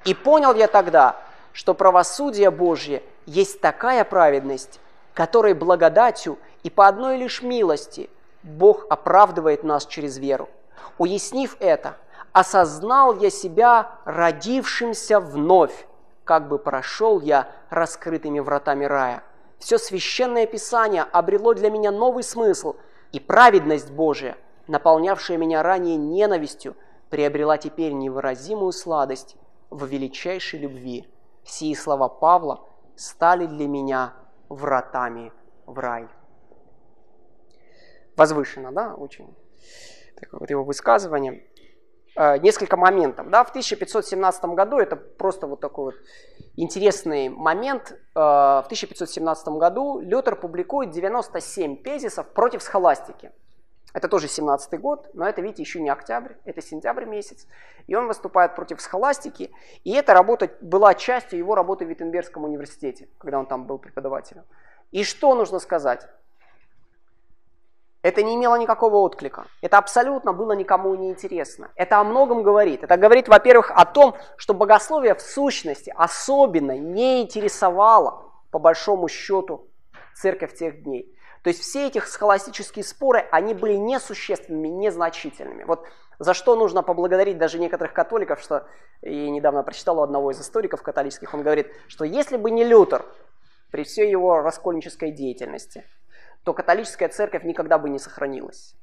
И 0.06 0.14
понял 0.14 0.54
я 0.54 0.68
тогда, 0.68 1.20
что 1.52 1.74
правосудие 1.74 2.52
Божье 2.52 3.02
есть 3.30 3.62
такая 3.62 4.04
праведность, 4.06 4.80
которой 5.14 5.54
благодатью 5.54 6.40
и 6.64 6.72
по 6.72 6.88
одной 6.88 7.18
лишь 7.18 7.44
милости 7.44 8.10
Бог 8.42 8.88
оправдывает 8.90 9.64
нас 9.64 9.86
через 9.86 10.18
веру. 10.18 10.50
Уяснив 10.98 11.56
это, 11.60 11.96
осознал 12.34 13.16
я 13.20 13.30
себя 13.30 14.00
родившимся 14.06 15.20
вновь, 15.20 15.88
как 16.24 16.48
бы 16.48 16.58
прошел 16.58 17.22
я 17.22 17.48
раскрытыми 17.70 18.40
вратами 18.40 18.86
рая. 18.86 19.24
Все 19.60 19.78
священное 19.78 20.48
Писание 20.48 21.04
обрело 21.04 21.54
для 21.54 21.70
меня 21.70 21.92
новый 21.92 22.24
смысл, 22.24 22.78
и 23.12 23.20
праведность 23.20 23.92
Божия, 23.92 24.38
наполнявшая 24.66 25.38
меня 25.38 25.62
ранее 25.62 25.98
ненавистью, 25.98 26.76
приобрела 27.12 27.60
теперь 27.60 27.92
невыразимую 27.92 28.72
сладость 28.72 29.36
в 29.70 29.86
величайшей 29.86 30.62
любви. 30.62 31.08
Сии 31.44 31.76
слова 31.76 32.08
Павла 32.08 32.62
стали 33.00 33.46
для 33.46 33.68
меня 33.68 34.14
вратами 34.50 35.32
в 35.66 35.80
рай. 35.80 36.08
Возвышенно, 38.18 38.72
да, 38.72 38.94
очень 38.94 39.36
такое 40.20 40.42
вот 40.42 40.50
его 40.50 40.64
высказывание. 40.64 41.46
Э, 42.16 42.38
несколько 42.40 42.76
моментов. 42.76 43.30
Да, 43.30 43.46
в 43.46 43.50
1517 43.50 44.44
году, 44.46 44.78
это 44.78 44.98
просто 44.98 45.48
вот 45.48 45.62
такой 45.62 45.86
вот 45.86 45.96
интересный 46.58 47.30
момент, 47.30 47.92
э, 47.92 47.98
в 48.16 48.64
1517 48.66 49.48
году 49.58 50.02
Лютер 50.02 50.36
публикует 50.36 50.90
97 50.90 51.78
тезисов 51.78 52.28
против 52.34 52.62
схоластики. 52.62 53.32
Это 53.94 54.08
тоже 54.08 54.28
17 54.28 54.80
год, 54.80 55.10
но 55.14 55.28
это, 55.28 55.42
видите, 55.42 55.64
еще 55.64 55.82
не 55.82 55.90
октябрь, 55.90 56.34
это 56.46 56.62
сентябрь 56.62 57.06
месяц. 57.06 57.48
И 57.88 57.96
он 57.96 58.08
выступает 58.08 58.56
против 58.56 58.82
схоластики. 58.82 59.52
И 59.84 59.94
эта 59.94 60.14
работа 60.14 60.52
была 60.62 60.94
частью 60.94 61.40
его 61.40 61.56
работы 61.56 61.86
в 61.86 61.90
Виттенбергском 61.90 62.44
университете, 62.44 63.10
когда 63.18 63.40
он 63.40 63.48
там 63.48 63.66
был 63.66 63.80
преподавателем. 63.80 64.44
И 64.92 65.04
что 65.04 65.34
нужно 65.34 65.60
сказать? 65.60 66.08
Это 68.02 68.24
не 68.24 68.36
имело 68.36 68.56
никакого 68.56 68.98
отклика. 68.98 69.46
Это 69.62 69.78
абсолютно 69.78 70.32
было 70.32 70.54
никому 70.54 70.96
не 70.96 71.10
интересно. 71.10 71.70
Это 71.76 72.00
о 72.00 72.04
многом 72.04 72.44
говорит. 72.44 72.84
Это 72.84 72.96
говорит, 72.96 73.28
во-первых, 73.28 73.72
о 73.72 73.86
том, 73.86 74.16
что 74.38 74.54
богословие 74.54 75.16
в 75.16 75.22
сущности 75.22 75.94
особенно 75.96 76.78
не 76.78 77.24
интересовало, 77.24 78.32
по 78.52 78.60
большому 78.60 79.10
счету, 79.10 79.68
церковь 80.16 80.56
тех 80.56 80.84
дней. 80.84 81.14
То 81.44 81.50
есть 81.50 81.62
все 81.62 81.88
эти 81.88 82.00
схоластические 82.00 82.84
споры, 82.84 83.28
они 83.32 83.54
были 83.54 83.74
несущественными, 83.74 84.68
незначительными. 84.68 85.64
Вот 85.64 85.86
за 86.20 86.34
что 86.34 86.56
нужно 86.56 86.84
поблагодарить 86.84 87.38
даже 87.38 87.60
некоторых 87.60 87.94
католиков, 87.94 88.42
что 88.42 88.68
я 89.02 89.30
недавно 89.30 89.64
прочитал 89.64 90.00
у 90.00 90.02
одного 90.02 90.32
из 90.32 90.42
историков 90.42 90.84
католических, 90.84 91.34
он 91.34 91.44
говорит, 91.44 91.72
что 91.88 92.04
если 92.04 92.36
бы 92.36 92.52
не 92.52 92.66
Лютер, 92.66 93.06
при 93.72 93.84
всей 93.84 94.10
его 94.10 94.42
раскольнической 94.42 95.12
деятельности, 95.12 95.86
то 96.44 96.54
католическая 96.54 97.08
церковь 97.10 97.44
никогда 97.44 97.78
бы 97.78 97.90
не 97.90 98.00
сохранилась. 98.00 98.76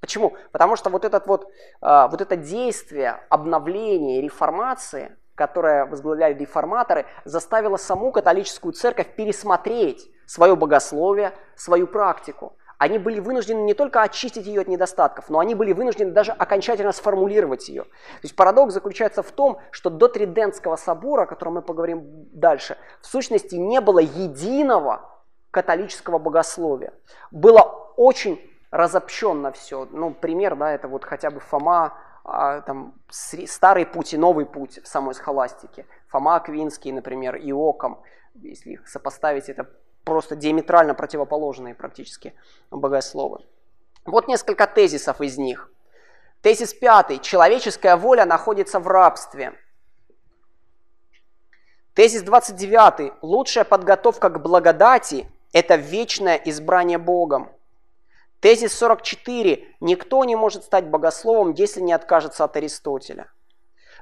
Почему? 0.00 0.36
Потому 0.50 0.76
что 0.76 0.90
вот, 0.90 1.04
этот 1.04 1.26
вот, 1.26 1.48
а, 1.80 2.08
вот 2.08 2.20
это 2.20 2.36
действие 2.36 3.20
обновления 3.28 4.20
реформации, 4.20 5.16
которое 5.36 5.86
возглавляли 5.86 6.34
реформаторы, 6.34 7.06
заставило 7.24 7.76
саму 7.76 8.10
католическую 8.10 8.72
церковь 8.72 9.14
пересмотреть 9.14 10.10
свое 10.32 10.56
богословие, 10.56 11.34
свою 11.56 11.86
практику. 11.86 12.56
Они 12.78 12.98
были 12.98 13.20
вынуждены 13.20 13.60
не 13.60 13.74
только 13.74 14.00
очистить 14.00 14.46
ее 14.46 14.62
от 14.62 14.68
недостатков, 14.68 15.28
но 15.28 15.38
они 15.38 15.54
были 15.54 15.74
вынуждены 15.74 16.10
даже 16.10 16.32
окончательно 16.32 16.92
сформулировать 16.92 17.68
ее. 17.68 17.82
То 17.84 18.22
есть 18.22 18.34
парадокс 18.34 18.72
заключается 18.72 19.22
в 19.22 19.30
том, 19.30 19.60
что 19.70 19.90
до 19.90 20.08
Тридентского 20.08 20.76
собора, 20.76 21.22
о 21.22 21.26
котором 21.26 21.54
мы 21.54 21.62
поговорим 21.62 22.00
дальше, 22.32 22.78
в 23.02 23.06
сущности 23.06 23.56
не 23.56 23.80
было 23.82 23.98
единого 23.98 25.10
католического 25.50 26.18
богословия. 26.18 26.94
Было 27.30 27.60
очень 27.96 28.40
разобщенно 28.70 29.52
все. 29.52 29.86
Ну, 29.92 30.14
пример, 30.14 30.56
да, 30.56 30.72
это 30.72 30.88
вот 30.88 31.04
хотя 31.04 31.30
бы 31.30 31.40
Фома, 31.40 31.98
а, 32.24 32.62
там, 32.62 32.94
старый 33.10 33.84
путь 33.84 34.14
и 34.14 34.16
новый 34.16 34.46
путь 34.46 34.82
в 34.82 34.88
самой 34.88 35.14
схоластике. 35.14 35.84
Фома 36.08 36.36
Аквинский, 36.36 36.90
например, 36.90 37.36
Иоком, 37.36 38.02
если 38.34 38.80
сопоставить, 38.86 39.50
это 39.50 39.68
просто 40.04 40.36
диаметрально 40.36 40.94
противоположные 40.94 41.74
практически 41.74 42.34
богословы. 42.70 43.40
Вот 44.04 44.28
несколько 44.28 44.66
тезисов 44.66 45.20
из 45.20 45.38
них. 45.38 45.70
Тезис 46.40 46.74
пятый. 46.74 47.18
Человеческая 47.18 47.96
воля 47.96 48.24
находится 48.24 48.80
в 48.80 48.88
рабстве. 48.88 49.52
Тезис 51.94 52.22
29. 52.22 53.12
Лучшая 53.22 53.64
подготовка 53.64 54.28
к 54.28 54.40
благодати– 54.40 55.30
это 55.52 55.76
вечное 55.76 56.36
избрание 56.36 56.98
Богом. 56.98 57.52
Тезис 58.40 58.76
44. 58.76 59.76
Никто 59.80 60.24
не 60.24 60.34
может 60.34 60.64
стать 60.64 60.88
богословом, 60.88 61.52
если 61.52 61.80
не 61.80 61.92
откажется 61.92 62.42
от 62.42 62.56
Аристотеля. 62.56 63.30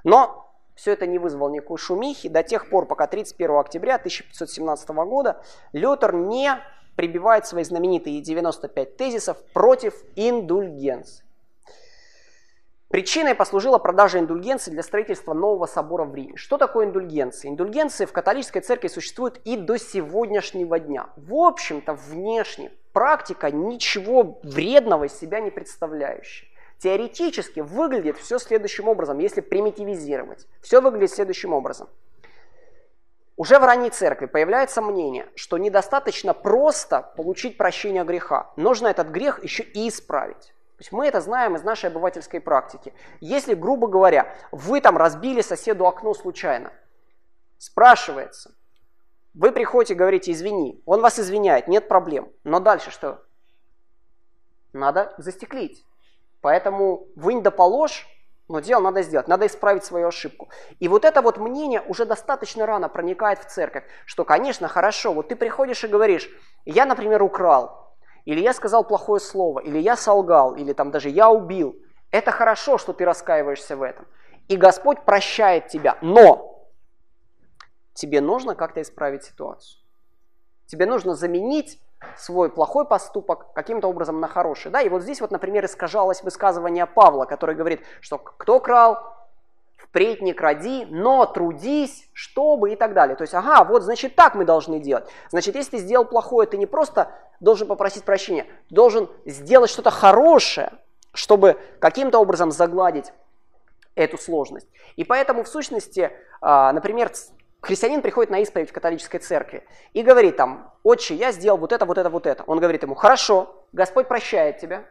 Но 0.02 0.49
все 0.80 0.92
это 0.92 1.06
не 1.06 1.18
вызвало 1.18 1.50
никакой 1.50 1.76
шумихи 1.76 2.30
до 2.30 2.42
тех 2.42 2.70
пор, 2.70 2.86
пока 2.86 3.06
31 3.06 3.56
октября 3.56 3.96
1517 3.96 4.88
года 4.88 5.42
Лютер 5.72 6.14
не 6.14 6.58
прибивает 6.96 7.46
свои 7.46 7.64
знаменитые 7.64 8.22
95 8.22 8.96
тезисов 8.96 9.36
против 9.52 9.94
индульгенции. 10.16 11.22
Причиной 12.88 13.34
послужила 13.34 13.76
продажа 13.76 14.18
индульгенции 14.18 14.70
для 14.70 14.82
строительства 14.82 15.34
нового 15.34 15.66
собора 15.66 16.04
в 16.04 16.14
Риме. 16.14 16.36
Что 16.36 16.56
такое 16.56 16.86
индульгенция? 16.86 17.50
Индульгенции 17.50 18.06
в 18.06 18.12
католической 18.12 18.60
церкви 18.60 18.88
существуют 18.88 19.38
и 19.44 19.56
до 19.56 19.76
сегодняшнего 19.78 20.78
дня. 20.80 21.10
В 21.16 21.34
общем-то, 21.34 21.92
внешне 21.92 22.72
практика 22.92 23.50
ничего 23.50 24.40
вредного 24.42 25.04
из 25.04 25.12
себя 25.12 25.40
не 25.40 25.50
представляющая. 25.50 26.49
Теоретически 26.80 27.60
выглядит 27.60 28.16
все 28.16 28.38
следующим 28.38 28.88
образом, 28.88 29.18
если 29.18 29.42
примитивизировать. 29.42 30.46
Все 30.62 30.80
выглядит 30.80 31.10
следующим 31.10 31.52
образом. 31.52 31.90
Уже 33.36 33.58
в 33.58 33.64
ранней 33.64 33.90
церкви 33.90 34.24
появляется 34.24 34.80
мнение, 34.80 35.28
что 35.34 35.58
недостаточно 35.58 36.32
просто 36.32 37.12
получить 37.18 37.58
прощение 37.58 38.02
греха. 38.04 38.50
Нужно 38.56 38.88
этот 38.88 39.08
грех 39.08 39.44
еще 39.44 39.62
и 39.62 39.90
исправить. 39.90 40.54
То 40.76 40.82
есть 40.82 40.92
мы 40.92 41.06
это 41.06 41.20
знаем 41.20 41.54
из 41.54 41.64
нашей 41.64 41.90
обывательской 41.90 42.40
практики. 42.40 42.94
Если, 43.20 43.52
грубо 43.52 43.86
говоря, 43.86 44.34
вы 44.50 44.80
там 44.80 44.96
разбили 44.96 45.42
соседу 45.42 45.86
окно 45.86 46.14
случайно, 46.14 46.72
спрашивается, 47.58 48.54
вы 49.34 49.52
приходите 49.52 49.94
говорите, 49.94 50.32
извини, 50.32 50.82
он 50.86 51.02
вас 51.02 51.18
извиняет, 51.18 51.68
нет 51.68 51.88
проблем. 51.88 52.32
Но 52.42 52.58
дальше 52.58 52.90
что? 52.90 53.22
Надо 54.72 55.12
застеклить. 55.18 55.84
Поэтому 56.40 57.08
вынь 57.16 57.42
да 57.42 57.50
положь, 57.50 58.06
но 58.48 58.60
дело 58.60 58.80
надо 58.80 59.02
сделать, 59.02 59.28
надо 59.28 59.46
исправить 59.46 59.84
свою 59.84 60.08
ошибку. 60.08 60.48
И 60.80 60.88
вот 60.88 61.04
это 61.04 61.22
вот 61.22 61.38
мнение 61.38 61.80
уже 61.82 62.04
достаточно 62.04 62.66
рано 62.66 62.88
проникает 62.88 63.38
в 63.38 63.46
церковь, 63.46 63.84
что, 64.06 64.24
конечно, 64.24 64.66
хорошо, 64.66 65.12
вот 65.12 65.28
ты 65.28 65.36
приходишь 65.36 65.84
и 65.84 65.88
говоришь, 65.88 66.28
я, 66.64 66.84
например, 66.84 67.22
украл, 67.22 67.94
или 68.24 68.40
я 68.40 68.52
сказал 68.52 68.84
плохое 68.84 69.20
слово, 69.20 69.60
или 69.60 69.78
я 69.78 69.96
солгал, 69.96 70.56
или 70.56 70.72
там 70.72 70.90
даже 70.90 71.08
я 71.08 71.30
убил. 71.30 71.76
Это 72.10 72.32
хорошо, 72.32 72.76
что 72.76 72.92
ты 72.92 73.04
раскаиваешься 73.04 73.76
в 73.76 73.82
этом. 73.82 74.06
И 74.48 74.56
Господь 74.56 75.04
прощает 75.04 75.68
тебя, 75.68 75.96
но 76.00 76.68
тебе 77.94 78.20
нужно 78.20 78.56
как-то 78.56 78.82
исправить 78.82 79.22
ситуацию. 79.22 79.80
Тебе 80.66 80.86
нужно 80.86 81.14
заменить 81.14 81.80
свой 82.16 82.50
плохой 82.50 82.84
поступок 82.84 83.52
каким-то 83.52 83.88
образом 83.88 84.20
на 84.20 84.28
хороший. 84.28 84.70
Да? 84.70 84.80
И 84.80 84.88
вот 84.88 85.02
здесь 85.02 85.20
вот, 85.20 85.30
например, 85.30 85.64
искажалось 85.64 86.22
высказывание 86.22 86.86
Павла, 86.86 87.24
который 87.24 87.54
говорит, 87.54 87.82
что 88.00 88.18
кто 88.18 88.60
крал, 88.60 89.16
впредь 89.76 90.22
не 90.22 90.32
кради, 90.32 90.86
но 90.90 91.26
трудись, 91.26 92.08
чтобы 92.12 92.72
и 92.72 92.76
так 92.76 92.94
далее. 92.94 93.16
То 93.16 93.22
есть, 93.22 93.34
ага, 93.34 93.64
вот 93.64 93.82
значит 93.82 94.14
так 94.14 94.34
мы 94.34 94.44
должны 94.44 94.78
делать. 94.78 95.08
Значит, 95.30 95.56
если 95.56 95.72
ты 95.72 95.78
сделал 95.78 96.04
плохое, 96.04 96.46
ты 96.46 96.56
не 96.56 96.66
просто 96.66 97.10
должен 97.40 97.66
попросить 97.66 98.04
прощения, 98.04 98.44
ты 98.68 98.74
должен 98.74 99.10
сделать 99.24 99.70
что-то 99.70 99.90
хорошее, 99.90 100.72
чтобы 101.12 101.58
каким-то 101.80 102.18
образом 102.18 102.50
загладить 102.50 103.12
эту 103.94 104.16
сложность. 104.18 104.68
И 104.96 105.04
поэтому, 105.04 105.42
в 105.42 105.48
сущности, 105.48 106.12
а, 106.40 106.72
например, 106.72 107.10
христианин 107.60 108.02
приходит 108.02 108.30
на 108.30 108.40
исповедь 108.40 108.70
в 108.70 108.72
католической 108.72 109.18
церкви 109.18 109.66
и 109.92 110.02
говорит 110.02 110.36
там, 110.36 110.72
отче, 110.82 111.14
я 111.14 111.32
сделал 111.32 111.58
вот 111.58 111.72
это, 111.72 111.84
вот 111.84 111.98
это, 111.98 112.10
вот 112.10 112.26
это. 112.26 112.44
Он 112.44 112.58
говорит 112.58 112.82
ему, 112.82 112.94
хорошо, 112.94 113.66
Господь 113.72 114.08
прощает 114.08 114.58
тебя, 114.58 114.84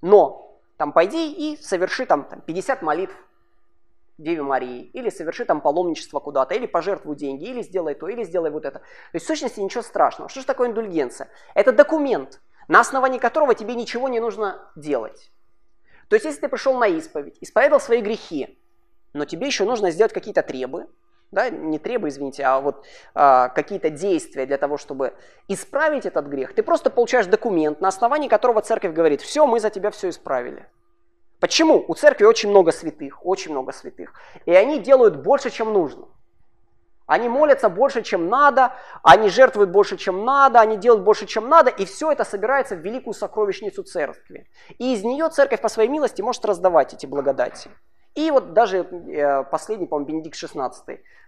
но 0.00 0.60
там 0.76 0.92
пойди 0.92 1.32
и 1.32 1.60
соверши 1.60 2.06
там, 2.06 2.24
там 2.24 2.40
50 2.40 2.82
молитв 2.82 3.14
Деве 4.18 4.42
Марии, 4.42 4.82
или 4.94 5.10
соверши 5.10 5.44
там 5.44 5.60
паломничество 5.60 6.18
куда-то, 6.18 6.54
или 6.54 6.66
пожертвуй 6.66 7.14
деньги, 7.14 7.44
или 7.44 7.62
сделай 7.62 7.94
то, 7.94 8.08
или 8.08 8.24
сделай 8.24 8.50
вот 8.50 8.64
это. 8.64 8.80
То 8.80 8.84
есть 9.12 9.24
в 9.24 9.28
сущности 9.28 9.60
ничего 9.60 9.82
страшного. 9.82 10.28
Что 10.28 10.40
же 10.40 10.46
такое 10.46 10.68
индульгенция? 10.68 11.30
Это 11.54 11.70
документ, 11.70 12.40
на 12.66 12.80
основании 12.80 13.18
которого 13.18 13.54
тебе 13.54 13.76
ничего 13.76 14.08
не 14.08 14.18
нужно 14.18 14.68
делать. 14.74 15.30
То 16.08 16.16
есть 16.16 16.26
если 16.26 16.40
ты 16.40 16.48
пришел 16.48 16.76
на 16.76 16.88
исповедь, 16.88 17.38
исповедал 17.40 17.78
свои 17.78 18.00
грехи, 18.00 18.58
но 19.12 19.24
тебе 19.24 19.46
еще 19.46 19.64
нужно 19.64 19.92
сделать 19.92 20.12
какие-то 20.12 20.42
требы, 20.42 20.88
да, 21.30 21.50
не 21.50 21.78
требуй, 21.78 22.08
извините, 22.08 22.42
а 22.44 22.60
вот 22.60 22.84
а, 23.14 23.48
какие-то 23.50 23.90
действия 23.90 24.46
для 24.46 24.56
того, 24.56 24.78
чтобы 24.78 25.14
исправить 25.46 26.06
этот 26.06 26.26
грех, 26.26 26.54
ты 26.54 26.62
просто 26.62 26.90
получаешь 26.90 27.26
документ, 27.26 27.80
на 27.80 27.88
основании 27.88 28.28
которого 28.28 28.62
церковь 28.62 28.94
говорит, 28.94 29.20
все, 29.20 29.46
мы 29.46 29.60
за 29.60 29.70
тебя 29.70 29.90
все 29.90 30.08
исправили. 30.08 30.66
Почему? 31.38 31.84
У 31.86 31.94
церкви 31.94 32.24
очень 32.24 32.48
много 32.48 32.72
святых, 32.72 33.24
очень 33.24 33.52
много 33.52 33.72
святых, 33.72 34.14
и 34.46 34.52
они 34.52 34.78
делают 34.78 35.16
больше, 35.16 35.50
чем 35.50 35.72
нужно. 35.72 36.06
Они 37.06 37.28
молятся 37.28 37.70
больше, 37.70 38.02
чем 38.02 38.28
надо, 38.28 38.74
они 39.02 39.30
жертвуют 39.30 39.70
больше, 39.70 39.96
чем 39.96 40.24
надо, 40.24 40.60
они 40.60 40.76
делают 40.76 41.04
больше, 41.04 41.26
чем 41.26 41.48
надо, 41.48 41.70
и 41.70 41.86
все 41.86 42.12
это 42.12 42.24
собирается 42.24 42.76
в 42.76 42.80
великую 42.80 43.14
сокровищницу 43.14 43.82
церкви. 43.82 44.46
И 44.78 44.92
из 44.92 45.04
нее 45.04 45.28
церковь 45.30 45.62
по 45.62 45.68
своей 45.68 45.88
милости 45.88 46.20
может 46.20 46.44
раздавать 46.44 46.92
эти 46.92 47.06
благодати. 47.06 47.70
И 48.18 48.32
вот 48.32 48.52
даже 48.52 48.78
э, 48.78 49.44
последний, 49.44 49.86
по-моему, 49.86 50.08
Бенедикт 50.08 50.36
XVI 50.42 50.72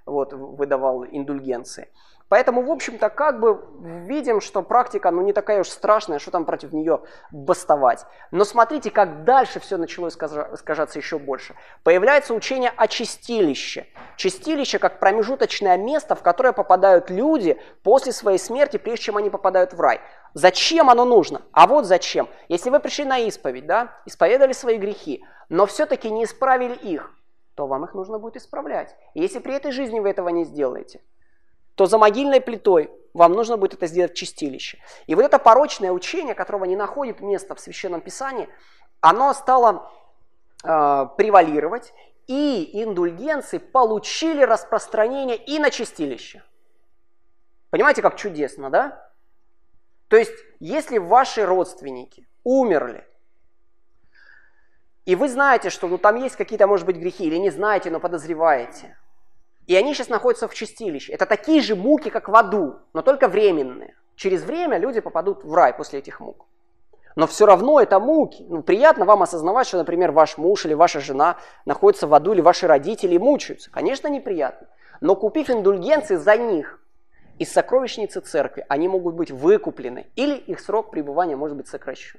вот, 0.07 0.33
выдавал 0.33 1.05
индульгенции. 1.05 1.89
Поэтому, 2.31 2.63
в 2.63 2.71
общем-то, 2.71 3.11
как 3.11 3.41
бы 3.41 3.61
видим, 4.07 4.41
что 4.41 4.63
практика, 4.63 5.11
ну, 5.11 5.21
не 5.21 5.33
такая 5.33 5.63
уж 5.63 5.69
страшная, 5.69 6.21
что 6.21 6.31
там 6.31 6.45
против 6.45 6.73
нее 6.73 7.01
бастовать. 7.33 8.07
Но 8.31 8.45
смотрите, 8.45 8.93
как 8.93 9.25
дальше 9.25 9.59
все 9.59 9.77
начало 9.77 10.07
искажаться 10.09 10.97
еще 10.97 11.19
больше. 11.19 11.57
Появляется 11.83 12.33
учение 12.33 12.73
о 12.77 12.87
чистилище. 12.87 13.89
Чистилище 14.17 14.79
как 14.79 15.01
промежуточное 15.01 15.77
место, 15.77 16.15
в 16.15 16.23
которое 16.23 16.53
попадают 16.53 17.11
люди 17.11 17.61
после 17.83 18.13
своей 18.13 18.39
смерти, 18.39 18.77
прежде 18.77 19.07
чем 19.07 19.17
они 19.17 19.29
попадают 19.29 19.73
в 19.73 19.81
рай. 19.81 20.01
Зачем 20.33 20.89
оно 20.89 21.05
нужно? 21.05 21.43
А 21.51 21.67
вот 21.67 21.85
зачем. 21.85 22.29
Если 22.49 22.71
вы 22.71 22.79
пришли 22.79 23.07
на 23.07 23.19
исповедь, 23.19 23.67
да, 23.67 23.99
исповедали 24.07 24.53
свои 24.53 24.79
грехи, 24.79 25.25
но 25.49 25.67
все-таки 25.67 26.09
не 26.09 26.23
исправили 26.23 26.75
их, 26.75 27.11
то 27.57 27.67
вам 27.67 27.85
их 27.87 27.95
нужно 27.95 28.21
будет 28.21 28.37
исправлять. 28.37 28.95
Если 29.15 29.41
при 29.41 29.57
этой 29.57 29.73
жизни 29.73 29.99
вы 29.99 30.11
этого 30.11 30.29
не 30.29 30.45
сделаете, 30.45 31.01
то 31.81 31.87
за 31.87 31.97
могильной 31.97 32.43
плитой 32.43 32.91
вам 33.15 33.33
нужно 33.33 33.57
будет 33.57 33.73
это 33.73 33.87
сделать 33.87 34.13
в 34.13 34.15
чистилище. 34.15 34.77
И 35.07 35.15
вот 35.15 35.25
это 35.25 35.39
порочное 35.39 35.93
учение, 35.93 36.35
которого 36.35 36.67
не 36.67 36.77
находит 36.77 37.21
места 37.21 37.55
в 37.55 37.61
Священном 37.61 38.03
Писании, 38.03 38.51
оно 39.01 39.33
стало 39.33 39.91
э, 40.63 41.07
превалировать, 41.17 41.95
и 42.27 42.83
индульгенции 42.85 43.57
получили 43.57 44.43
распространение 44.43 45.39
и 45.39 45.59
на 45.59 45.71
чистилище. 45.71 46.43
Понимаете, 47.71 48.03
как 48.03 48.17
чудесно, 48.17 48.69
да? 48.69 49.11
То 50.09 50.19
есть, 50.19 50.35
если 50.59 50.99
ваши 50.99 51.47
родственники 51.47 52.29
умерли, 52.45 53.09
и 55.07 55.17
вы 55.17 55.31
знаете, 55.31 55.71
что 55.71 55.89
ну, 55.89 55.97
там 55.97 56.17
есть 56.17 56.37
какие-то, 56.37 56.67
может 56.67 56.85
быть, 56.85 56.97
грехи, 56.97 57.25
или 57.25 57.37
не 57.37 57.49
знаете, 57.49 57.91
но 57.91 58.01
подозреваете– 58.01 58.99
и 59.71 59.77
они 59.77 59.95
сейчас 59.95 60.09
находятся 60.09 60.49
в 60.49 60.55
чистилище. 60.55 61.13
Это 61.13 61.27
такие 61.27 61.63
же 61.63 61.77
муки, 61.77 62.11
как 62.11 62.29
в 62.29 62.35
аду, 62.35 62.81
но 62.93 63.03
только 63.03 63.29
временные. 63.29 63.95
Через 64.17 64.43
время 64.43 64.79
люди 64.79 64.99
попадут 64.99 65.45
в 65.45 65.55
рай 65.55 65.73
после 65.73 66.01
этих 66.01 66.19
мук. 66.19 66.47
Но 67.15 67.29
все 67.29 67.47
равно 67.47 67.79
это 67.79 68.01
муки. 68.01 68.45
Ну, 68.49 68.65
приятно 68.65 69.05
вам 69.05 69.23
осознавать, 69.23 69.69
что, 69.69 69.79
например, 69.79 70.11
ваш 70.11 70.39
муж 70.39 70.67
или 70.67 70.75
ваша 70.75 70.99
жена 70.99 71.37
находятся 71.67 72.09
в 72.09 72.15
аду, 72.15 72.33
или 72.33 72.41
ваши 72.41 72.67
родители 72.67 73.17
мучаются. 73.17 73.71
Конечно, 73.71 74.09
неприятно. 74.09 74.67
Но 75.01 75.15
купив 75.15 75.49
индульгенции 75.51 76.17
за 76.17 76.37
них 76.37 76.81
из 77.39 77.53
сокровищницы 77.53 78.19
церкви, 78.23 78.67
они 78.69 78.89
могут 78.89 79.15
быть 79.15 79.31
выкуплены, 79.31 80.09
или 80.17 80.35
их 80.35 80.59
срок 80.59 80.91
пребывания 80.91 81.37
может 81.37 81.57
быть 81.57 81.69
сокращен. 81.69 82.19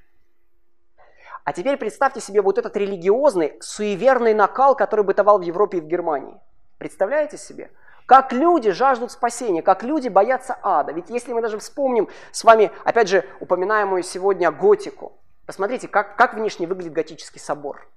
А 1.43 1.51
теперь 1.51 1.75
представьте 1.75 2.21
себе 2.21 2.41
вот 2.41 2.57
этот 2.57 2.77
религиозный, 2.77 3.57
суеверный 3.59 4.33
накал, 4.33 4.73
который 4.73 5.03
бытовал 5.03 5.39
в 5.39 5.41
Европе 5.41 5.79
и 5.79 5.81
в 5.81 5.87
Германии– 5.87 6.37
Представляете 6.81 7.37
себе? 7.37 7.69
Как 8.07 8.33
люди 8.33 8.71
жаждут 8.71 9.11
спасения, 9.11 9.61
как 9.61 9.83
люди 9.83 10.07
боятся 10.07 10.57
ада. 10.63 10.91
Ведь 10.93 11.11
если 11.11 11.31
мы 11.31 11.39
даже 11.39 11.59
вспомним 11.59 12.09
с 12.31 12.43
вами, 12.43 12.71
опять 12.83 13.07
же, 13.07 13.23
упоминаемую 13.39 14.01
сегодня 14.01 14.49
готику, 14.49 15.13
посмотрите, 15.45 15.87
как, 15.87 16.15
как 16.15 16.33
внешне 16.33 16.65
выглядит 16.65 16.93
готический 16.93 17.39
собор. 17.39 17.87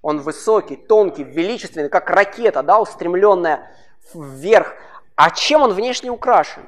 Он 0.00 0.20
высокий, 0.20 0.76
тонкий, 0.76 1.24
величественный, 1.24 1.90
как 1.90 2.08
ракета, 2.08 2.62
да, 2.62 2.80
устремленная 2.80 3.70
вверх. 4.14 4.72
А 5.14 5.28
чем 5.28 5.60
он 5.60 5.74
внешне 5.74 6.10
украшен? 6.10 6.62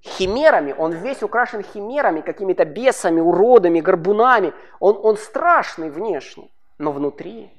Химерами, 0.00 0.72
он 0.72 0.92
весь 0.92 1.22
украшен 1.22 1.62
химерами, 1.62 2.22
какими-то 2.22 2.64
бесами, 2.64 3.20
уродами, 3.20 3.80
горбунами. 3.80 4.54
Он, 4.78 4.98
он 5.02 5.18
страшный 5.18 5.90
внешне 5.90 6.50
но 6.80 6.92
внутри 6.92 7.52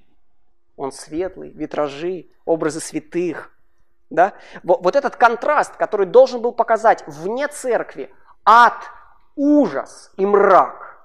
он 0.76 0.92
светлый, 0.92 1.52
витражи, 1.52 2.28
образы 2.44 2.80
святых. 2.80 3.56
Да? 4.10 4.34
Вот 4.64 4.96
этот 4.96 5.16
контраст, 5.16 5.76
который 5.78 6.08
должен 6.08 6.42
был 6.42 6.52
показать 6.52 7.04
вне 7.06 7.48
церкви 7.48 8.14
ад, 8.44 8.84
ужас 9.36 10.12
и 10.18 10.26
мрак, 10.26 11.00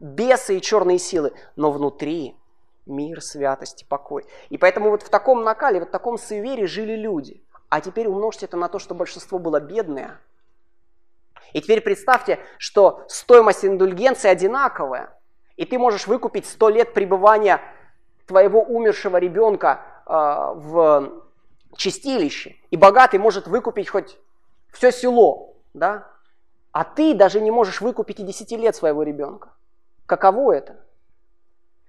бесы 0.00 0.56
и 0.56 0.62
черные 0.62 0.98
силы, 0.98 1.32
но 1.56 1.70
внутри 1.70 2.36
мир, 2.86 3.20
святость 3.20 3.82
и 3.82 3.84
покой. 3.84 4.24
И 4.48 4.56
поэтому 4.56 4.88
вот 4.88 5.02
в 5.02 5.10
таком 5.10 5.44
накале, 5.44 5.78
вот 5.78 5.90
в 5.90 5.92
таком 5.92 6.16
суеверии 6.16 6.64
жили 6.64 6.96
люди. 6.96 7.44
А 7.68 7.82
теперь 7.82 8.08
умножьте 8.08 8.46
это 8.46 8.56
на 8.56 8.68
то, 8.68 8.78
что 8.78 8.94
большинство 8.94 9.38
было 9.38 9.60
бедное. 9.60 10.18
И 11.52 11.60
теперь 11.60 11.82
представьте, 11.82 12.38
что 12.56 13.04
стоимость 13.08 13.64
индульгенции 13.64 14.28
одинаковая– 14.28 15.14
и 15.58 15.64
ты 15.64 15.76
можешь 15.76 16.06
выкупить 16.06 16.46
100 16.46 16.68
лет 16.70 16.94
пребывания 16.94 17.60
твоего 18.26 18.62
умершего 18.62 19.16
ребенка 19.16 19.82
э, 20.06 20.12
в 20.54 21.12
чистилище. 21.76 22.56
И 22.70 22.76
богатый 22.76 23.18
может 23.18 23.48
выкупить 23.48 23.88
хоть 23.90 24.18
все 24.72 24.92
село, 24.92 25.56
да? 25.74 26.06
А 26.70 26.84
ты 26.84 27.12
даже 27.12 27.40
не 27.40 27.50
можешь 27.50 27.80
выкупить 27.80 28.20
и 28.20 28.22
10 28.22 28.52
лет 28.52 28.76
своего 28.76 29.02
ребенка. 29.02 29.50
Каково 30.06 30.52
это? 30.52 30.76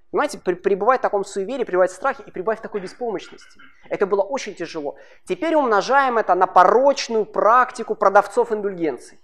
Понимаете, 0.09 0.39
пребывать 0.39 1.01
в 1.01 1.03
таком 1.03 1.23
суеверии, 1.23 1.63
пребывать 1.63 1.91
в 1.91 1.95
страхе 1.95 2.23
и 2.25 2.31
пребывать 2.31 2.57
в 2.57 2.63
такой 2.63 2.81
беспомощности. 2.81 3.59
Это 3.87 4.07
было 4.07 4.23
очень 4.23 4.55
тяжело. 4.55 4.95
Теперь 5.25 5.53
умножаем 5.53 6.17
это 6.17 6.33
на 6.33 6.47
порочную 6.47 7.25
практику 7.25 7.93
продавцов 7.93 8.51
индульгенций. 8.51 9.19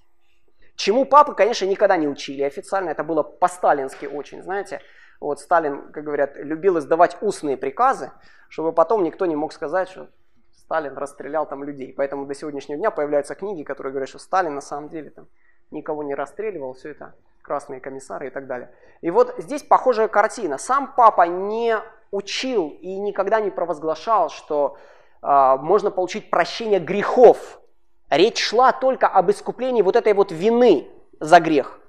Чему 0.76 1.06
папы, 1.06 1.34
конечно, 1.34 1.66
никогда 1.66 1.98
не 1.98 2.08
учили. 2.08 2.44
Официально 2.44 2.90
это 2.90 3.04
было 3.04 3.24
по-сталински 3.24 4.06
очень, 4.06 4.44
знаете. 4.44 4.82
Вот 5.22 5.40
Сталин, 5.40 5.92
как 5.92 6.04
говорят, 6.04 6.36
любил 6.36 6.78
издавать 6.78 7.18
устные 7.22 7.56
приказы, 7.56 8.12
чтобы 8.50 8.74
потом 8.74 9.04
никто 9.04 9.26
не 9.26 9.36
мог 9.36 9.54
сказать, 9.54 9.90
что 9.90 10.10
Сталин 10.52 10.98
расстрелял 10.98 11.48
там 11.48 11.64
людей. 11.64 11.94
Поэтому 11.96 12.26
до 12.26 12.34
сегодняшнего 12.34 12.78
дня 12.78 12.92
появляются 12.92 13.36
книги, 13.36 13.64
которые 13.64 13.92
говорят, 13.92 14.10
что 14.10 14.20
Сталин 14.20 14.56
на 14.56 14.62
самом 14.62 14.90
деле 14.90 15.12
там 15.12 15.28
никого 15.72 16.04
не 16.04 16.14
расстреливал, 16.14 16.74
все 16.74 16.92
это 16.92 17.16
красные 17.42 17.80
комиссары 17.80 18.28
и 18.28 18.30
так 18.30 18.48
далее. 18.48 18.72
И 19.02 19.12
вот 19.12 19.36
здесь 19.38 19.64
похожая 19.64 20.08
картина. 20.08 20.58
Сам 20.58 20.94
папа 20.96 21.28
не 21.28 21.78
учил 22.12 22.70
и 22.82 22.98
никогда 22.98 23.40
не 23.40 23.52
провозглашал, 23.52 24.30
что 24.30 24.78
э, 25.22 25.56
можно 25.60 25.92
получить 25.92 26.30
прощение 26.30 26.80
грехов 26.80 27.62
Речь 28.10 28.42
шла 28.42 28.72
только 28.72 29.08
об 29.08 29.32
искуплении 29.32 29.82
вот 29.82 29.96
этой 29.96 30.14
вот 30.14 30.32
вины 30.32 30.88
за 31.20 31.40
грех. 31.40 31.80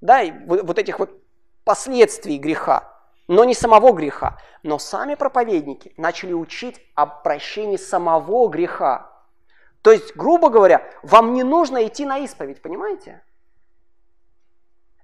Да, 0.00 0.22
и 0.22 0.32
вот 0.46 0.78
этих 0.78 0.98
вот 0.98 1.10
последствий 1.64 2.38
греха, 2.38 2.96
но 3.28 3.44
не 3.44 3.54
самого 3.54 3.92
греха. 3.92 4.38
Но 4.62 4.78
сами 4.78 5.14
проповедники 5.14 5.94
начали 5.96 6.32
учить 6.32 6.80
о 6.94 7.06
прощении 7.06 7.76
самого 7.76 8.48
греха. 8.48 9.10
То 9.82 9.92
есть, 9.92 10.14
грубо 10.14 10.50
говоря, 10.50 10.86
вам 11.02 11.32
не 11.32 11.42
нужно 11.42 11.86
идти 11.86 12.04
на 12.04 12.18
исповедь, 12.18 12.60
понимаете? 12.60 13.22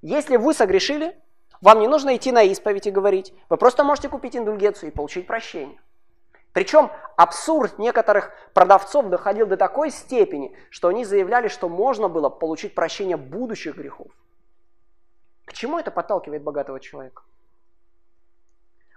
Если 0.02 0.36
вы 0.36 0.52
согрешили, 0.52 1.16
вам 1.60 1.80
не 1.80 1.88
нужно 1.88 2.16
идти 2.16 2.32
на 2.32 2.42
исповедь 2.42 2.86
и 2.86 2.90
говорить. 2.90 3.32
Вы 3.48 3.56
просто 3.56 3.84
можете 3.84 4.08
купить 4.08 4.36
индульгенцию 4.36 4.90
и 4.90 4.94
получить 4.94 5.26
прощение. 5.26 5.80
Причем 6.56 6.90
абсурд 7.16 7.78
некоторых 7.78 8.32
продавцов 8.54 9.10
доходил 9.10 9.46
до 9.46 9.58
такой 9.58 9.90
степени, 9.90 10.56
что 10.70 10.88
они 10.88 11.04
заявляли, 11.04 11.48
что 11.48 11.68
можно 11.68 12.08
было 12.08 12.30
получить 12.30 12.74
прощение 12.74 13.18
будущих 13.18 13.76
грехов. 13.76 14.10
К 15.44 15.52
чему 15.52 15.78
это 15.78 15.90
подталкивает 15.90 16.42
богатого 16.42 16.80
человека? 16.80 17.24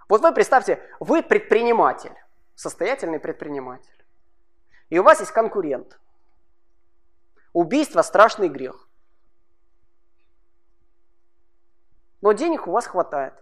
Вот 0.08 0.22
вы 0.22 0.32
представьте, 0.32 0.82
вы 1.00 1.22
предприниматель, 1.22 2.14
состоятельный 2.54 3.20
предприниматель, 3.20 4.06
и 4.88 4.98
у 4.98 5.02
вас 5.02 5.20
есть 5.20 5.32
конкурент. 5.32 6.00
Убийство– 7.52 8.00
страшный 8.02 8.48
грех. 8.48 8.88
Но 12.22 12.32
денег 12.32 12.66
у 12.66 12.70
вас 12.70 12.86
хватает. 12.86 13.34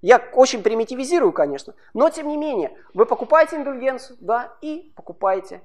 Я 0.00 0.18
очень 0.32 0.62
примитивизирую, 0.62 1.32
конечно, 1.32 1.74
но 1.92 2.08
тем 2.10 2.28
не 2.28 2.36
менее, 2.36 2.76
вы 2.94 3.04
покупаете 3.04 3.56
индульгенцию, 3.56 4.16
да, 4.20 4.54
и 4.60 4.92
покупаете 4.94 5.60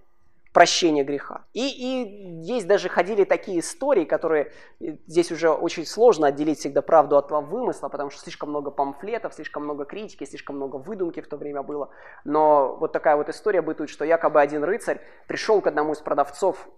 прощение 0.53 1.03
греха. 1.03 1.45
И, 1.53 1.67
и 1.67 2.41
есть 2.43 2.67
даже 2.67 2.87
ходили 2.87 3.23
такие 3.23 3.59
истории, 3.59 4.05
которые 4.05 4.51
э, 4.79 4.97
здесь 5.07 5.31
уже 5.31 5.49
очень 5.49 5.85
сложно 5.85 6.27
отделить 6.27 6.59
всегда 6.59 6.81
правду 6.83 7.17
от 7.17 7.31
вымысла, 7.31 7.89
потому 7.89 8.11
что 8.11 8.21
слишком 8.21 8.49
много 8.49 8.69
памфлетов, 8.69 9.33
слишком 9.33 9.63
много 9.63 9.85
критики, 9.85 10.23
слишком 10.25 10.55
много 10.57 10.75
выдумки 10.75 11.21
в 11.21 11.27
то 11.27 11.37
время 11.37 11.63
было. 11.63 11.89
Но 12.23 12.75
вот 12.75 12.91
такая 12.93 13.15
вот 13.15 13.29
история 13.29 13.63
бытует, 13.63 13.89
что 13.89 14.05
якобы 14.05 14.39
один 14.39 14.63
рыцарь 14.63 15.01
пришел 15.27 15.59
к 15.59 15.67
одному 15.67 15.93
из 15.93 15.99
продавцов 15.99 16.69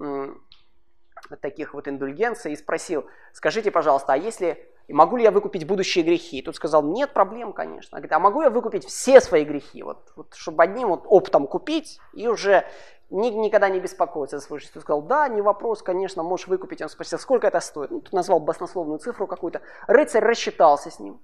таких 1.41 1.73
вот 1.73 1.87
индульгенций 1.87 2.53
и 2.53 2.55
спросил, 2.55 3.05
скажите, 3.33 3.71
пожалуйста, 3.71 4.13
а 4.13 4.17
если 4.17 4.69
могу 4.93 5.17
ли 5.17 5.23
я 5.23 5.31
выкупить 5.31 5.65
будущие 5.65 6.03
грехи? 6.03 6.39
И 6.39 6.41
тут 6.41 6.55
сказал, 6.55 6.83
нет 6.83 7.13
проблем, 7.13 7.53
конечно. 7.53 7.97
Говорит, 7.97 8.13
а 8.13 8.19
могу 8.19 8.41
я 8.41 8.49
выкупить 8.49 8.85
все 8.85 9.19
свои 9.21 9.43
грехи, 9.43 9.83
вот, 9.83 10.11
вот 10.15 10.33
чтобы 10.35 10.63
одним 10.63 10.89
вот 10.89 11.05
оптом 11.07 11.47
купить 11.47 11.99
и 12.13 12.27
уже 12.27 12.65
ни, 13.09 13.29
никогда 13.29 13.69
не 13.69 13.79
беспокоиться 13.79 14.39
за 14.39 14.45
свою 14.45 14.59
жизнь. 14.59 14.73
Тут 14.73 14.83
сказал, 14.83 15.01
да, 15.01 15.27
не 15.27 15.41
вопрос, 15.41 15.81
конечно, 15.81 16.23
можешь 16.23 16.47
выкупить. 16.47 16.81
Он 16.81 16.89
спросил, 16.89 17.19
сколько 17.19 17.47
это 17.47 17.59
стоит? 17.59 17.91
Ну, 17.91 18.01
тут 18.01 18.13
назвал 18.13 18.39
баснословную 18.39 18.99
цифру 18.99 19.27
какую-то. 19.27 19.61
Рыцарь 19.87 20.23
рассчитался 20.23 20.91
с 20.91 20.99
ним. 20.99 21.19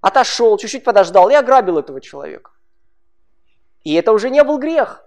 Отошел, 0.00 0.56
чуть-чуть 0.56 0.84
подождал 0.84 1.28
и 1.30 1.34
ограбил 1.34 1.78
этого 1.78 2.00
человека. 2.00 2.50
И 3.84 3.94
это 3.94 4.12
уже 4.12 4.30
не 4.30 4.42
был 4.44 4.58
грех, 4.58 5.04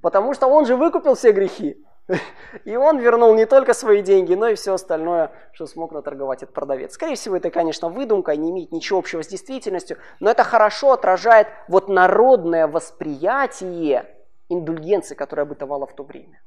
потому 0.00 0.34
что 0.34 0.46
он 0.46 0.66
же 0.66 0.76
выкупил 0.76 1.14
все 1.14 1.32
грехи. 1.32 1.84
И 2.64 2.76
он 2.76 2.98
вернул 2.98 3.34
не 3.34 3.46
только 3.46 3.74
свои 3.74 4.02
деньги, 4.02 4.34
но 4.34 4.48
и 4.48 4.54
все 4.54 4.74
остальное, 4.74 5.32
что 5.52 5.66
смог 5.66 5.92
наторговать 5.92 6.42
этот 6.42 6.54
продавец. 6.54 6.94
Скорее 6.94 7.14
всего, 7.14 7.36
это, 7.36 7.50
конечно, 7.50 7.88
выдумка, 7.88 8.36
не 8.36 8.50
имеет 8.50 8.72
ничего 8.72 8.98
общего 8.98 9.22
с 9.22 9.28
действительностью, 9.28 9.98
но 10.20 10.30
это 10.30 10.44
хорошо 10.44 10.92
отражает 10.92 11.48
вот 11.68 11.88
народное 11.88 12.66
восприятие 12.66 14.06
индульгенции, 14.48 15.14
которая 15.14 15.46
бытовала 15.46 15.86
в 15.86 15.94
то 15.94 16.02
время. 16.02 16.40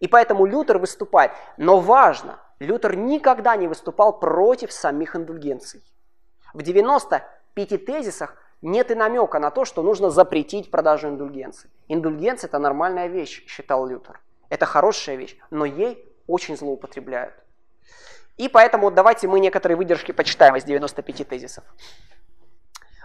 И 0.00 0.08
поэтому 0.08 0.46
Лютер 0.46 0.78
выступает. 0.78 1.32
Но 1.56 1.78
важно, 1.80 2.38
Лютер 2.58 2.96
никогда 2.96 3.56
не 3.56 3.66
выступал 3.66 4.18
против 4.18 4.72
самих 4.72 5.16
индульгенций. 5.16 5.82
В 6.54 6.62
95 6.62 7.84
тезисах 7.84 8.36
нет 8.62 8.90
и 8.90 8.94
намека 8.94 9.38
на 9.40 9.50
то, 9.50 9.64
что 9.64 9.82
нужно 9.82 10.08
запретить 10.08 10.70
продажу 10.70 11.08
индульгенций. 11.08 11.68
Индульгенция– 11.88 12.48
это 12.48 12.58
нормальная 12.58 13.08
вещь, 13.08 13.44
считал 13.46 13.86
Лютер. 13.86 14.20
Это 14.48 14.66
хорошая 14.66 15.16
вещь, 15.16 15.36
но 15.50 15.64
ей 15.64 16.04
очень 16.26 16.56
злоупотребляют. 16.56 17.34
И 18.36 18.48
поэтому 18.48 18.90
давайте 18.90 19.28
мы 19.28 19.40
некоторые 19.40 19.76
выдержки 19.76 20.12
почитаем 20.12 20.56
из 20.56 20.64
95 20.64 21.28
тезисов. 21.28 21.64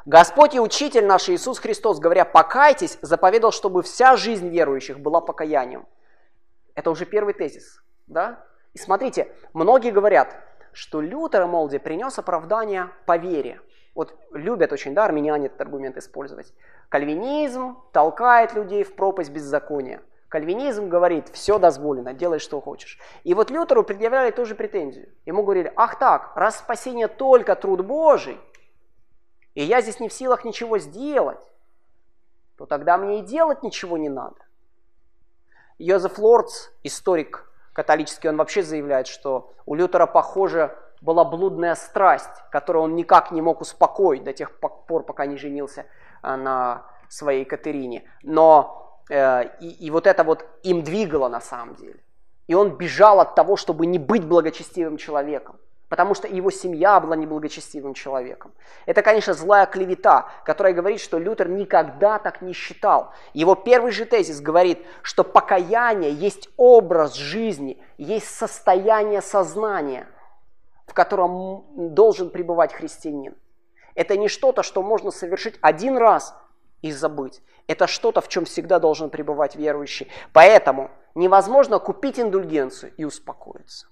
Господь 0.06 0.56
и 0.56 0.60
Учитель 0.60 1.06
наш 1.06 1.30
Иисус 1.30 1.60
Христос, 1.60 2.00
говоря, 2.00 2.26
покайтесь, 2.26 2.98
заповедал, 3.02 3.52
чтобы 3.52 3.84
вся 3.84 4.16
жизнь 4.16 4.50
верующих 4.50 5.00
была 5.00 5.22
покаянием. 5.22 5.86
Это 6.74 6.90
уже 6.90 7.06
первый 7.06 7.34
тезис. 7.34 7.84
Да? 8.08 8.44
И 8.74 8.80
смотрите, 8.80 9.32
многие 9.54 9.92
говорят, 9.92 10.36
что 10.72 11.02
Лютер, 11.02 11.46
Молди, 11.46 11.78
принес 11.78 12.18
оправдание 12.18 12.90
по 13.06 13.18
вере. 13.18 13.62
Вот 13.94 14.18
любят 14.32 14.72
очень, 14.72 14.94
да, 14.94 15.06
армяне 15.06 15.48
этот 15.48 15.62
аргумент 15.62 15.98
использовать. 15.98 16.54
Кальвинизм 16.90 17.78
толкает 17.92 18.54
людей 18.54 18.84
в 18.84 18.96
пропасть 18.96 19.30
беззакония. 19.30 20.02
Кальвинизм 20.30 20.90
говорит, 20.90 21.28
все 21.30 21.58
дозволено, 21.58 22.14
делай 22.14 22.38
что 22.38 22.62
хочешь. 22.62 23.00
И 23.24 23.34
вот 23.34 23.50
Лютеру 23.50 23.84
предъявляли 23.84 24.30
ту 24.30 24.46
же 24.46 24.54
претензию. 24.54 25.10
Ему 25.26 25.42
говорили, 25.42 25.74
ах 25.76 25.98
так, 25.98 26.34
раз 26.36 26.60
спасение 26.60 27.08
только 27.08 27.56
труд 27.56 27.84
Божий, 27.84 28.40
и 29.56 29.64
я 29.64 29.82
здесь 29.82 30.00
не 30.00 30.08
в 30.08 30.14
силах 30.14 30.46
ничего 30.46 30.78
сделать, 30.78 31.42
то 32.58 32.68
тогда 32.68 32.98
мне 32.98 33.20
и 33.20 33.24
делать 33.24 33.64
ничего 33.64 33.98
не 33.98 34.10
надо. 34.10 34.38
Йозеф 35.80 36.20
Лордс, 36.20 36.70
историк 36.84 37.52
католический, 37.74 38.30
он 38.30 38.38
вообще 38.38 38.62
заявляет, 38.62 39.08
что 39.08 39.54
у 39.66 39.74
Лютера, 39.74 40.06
похоже, 40.06 40.78
была 41.02 41.26
блудная 41.26 41.74
страсть, 41.74 42.44
которую 42.52 42.84
он 42.84 42.96
никак 42.96 43.32
не 43.32 43.42
мог 43.42 43.62
успокоить 43.62 44.24
до 44.24 44.34
тех 44.34 44.60
пор, 44.60 45.04
пока 45.04 45.26
не 45.26 45.38
женился 45.38 45.88
а, 46.22 46.38
на 46.38 46.86
своей 47.08 47.46
Катерине. 47.46 48.04
Но 48.22 48.89
и, 49.10 49.68
и 49.80 49.92
вот 49.92 50.08
это 50.08 50.24
вот 50.24 50.46
им 50.64 50.84
двигало 50.84 51.30
на 51.30 51.42
самом 51.42 51.76
деле. 51.76 52.00
И 52.48 52.54
он 52.54 52.78
бежал 52.78 53.20
от 53.20 53.36
того, 53.36 53.58
чтобы 53.58 53.86
не 53.86 54.00
быть 54.00 54.26
благочестивым 54.26 54.98
человеком, 54.98 55.58
потому 55.88 56.16
что 56.16 56.28
его 56.28 56.50
семья 56.50 57.00
была 57.00 57.16
неблагочестивым 57.16 57.94
человеком. 57.94 58.54
Это, 58.86 59.02
конечно, 59.02 59.34
злая 59.34 59.66
клевета, 59.68 60.30
которая 60.46 60.74
говорит, 60.74 61.00
что 61.00 61.20
Лютер 61.20 61.48
никогда 61.50 62.18
так 62.18 62.42
не 62.42 62.54
считал. 62.54 63.14
Его 63.34 63.56
первый 63.56 63.92
же 63.92 64.06
тезис 64.06 64.42
говорит, 64.42 64.80
что 65.04 65.24
покаяние 65.24 66.12
есть 66.12 66.50
образ 66.58 67.14
жизни, 67.14 67.82
есть 67.98 68.30
состояние 68.30 69.22
сознания, 69.22 70.08
в 70.88 70.94
котором 70.94 71.66
должен 71.94 72.30
пребывать 72.32 72.74
христианин. 72.74 73.36
Это 73.94 74.18
не 74.18 74.28
что-то, 74.28 74.64
что 74.64 74.82
можно 74.82 75.12
совершить 75.12 75.60
один 75.62 75.98
раз 75.98 76.36
и 76.82 76.92
забыть. 76.92 77.42
Это 77.68 77.88
что-то, 77.88 78.22
в 78.22 78.28
чем 78.28 78.46
всегда 78.46 78.80
должен 78.80 79.10
пребывать 79.10 79.56
верующий. 79.56 80.12
Поэтому 80.34 80.92
невозможно 81.16 81.80
купить 81.80 82.20
индульгенцию 82.20 82.94
и 82.96 83.04
успокоиться. 83.04 83.88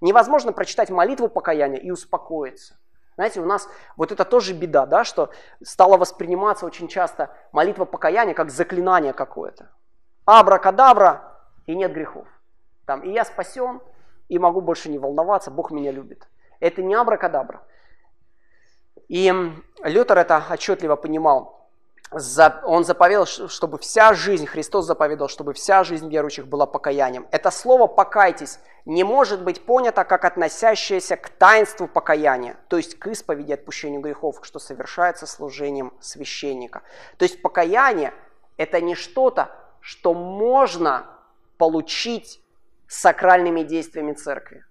Невозможно 0.00 0.52
прочитать 0.52 0.90
молитву 0.90 1.28
покаяния 1.28 1.78
и 1.78 1.90
успокоиться. 1.90 2.76
Знаете, 3.16 3.40
у 3.40 3.46
нас 3.46 3.68
вот 3.96 4.10
это 4.10 4.24
тоже 4.24 4.52
беда, 4.52 4.86
да, 4.86 5.04
что 5.04 5.30
стало 5.62 5.96
восприниматься 5.96 6.66
очень 6.66 6.88
часто 6.88 7.30
молитва 7.52 7.84
покаяния 7.84 8.34
как 8.34 8.50
заклинание 8.50 9.12
какое-то. 9.12 9.70
Абракадабра, 10.24 11.40
и 11.66 11.74
нет 11.74 11.92
грехов. 11.92 12.26
Там, 12.86 13.02
и 13.02 13.10
я 13.10 13.24
спасен, 13.24 13.80
и 14.28 14.38
могу 14.38 14.60
больше 14.60 14.90
не 14.90 14.98
волноваться, 14.98 15.50
Бог 15.50 15.70
меня 15.70 15.92
любит. 15.92 16.28
Это 16.60 16.82
не 16.82 16.94
абракадабра. 16.94 17.62
И 19.08 19.32
Лютер 19.84 20.18
это 20.18 20.42
отчетливо 20.50 20.96
понимал 20.96 21.63
он 22.10 22.84
заповедал, 22.84 23.26
чтобы 23.26 23.78
вся 23.78 24.14
жизнь, 24.14 24.46
Христос 24.46 24.86
заповедал, 24.86 25.28
чтобы 25.28 25.52
вся 25.52 25.82
жизнь 25.84 26.08
верующих 26.08 26.46
была 26.46 26.66
покаянием. 26.66 27.26
Это 27.30 27.50
слово 27.50 27.86
«покайтесь» 27.86 28.60
не 28.84 29.02
может 29.02 29.42
быть 29.42 29.64
понято 29.64 30.04
как 30.04 30.24
относящееся 30.24 31.16
к 31.16 31.30
таинству 31.30 31.88
покаяния, 31.88 32.56
то 32.68 32.76
есть 32.76 32.98
к 32.98 33.06
исповеди 33.08 33.52
отпущению 33.52 34.00
грехов, 34.00 34.40
что 34.42 34.58
совершается 34.58 35.26
служением 35.26 35.92
священника. 36.00 36.82
То 37.16 37.24
есть 37.24 37.40
покаяние– 37.42 38.12
это 38.58 38.80
не 38.80 38.94
что-то, 38.94 39.50
что 39.80 40.14
можно 40.14 41.06
получить 41.58 42.40
сакральными 42.86 43.62
действиями 43.62 44.12
церкви. 44.12 44.64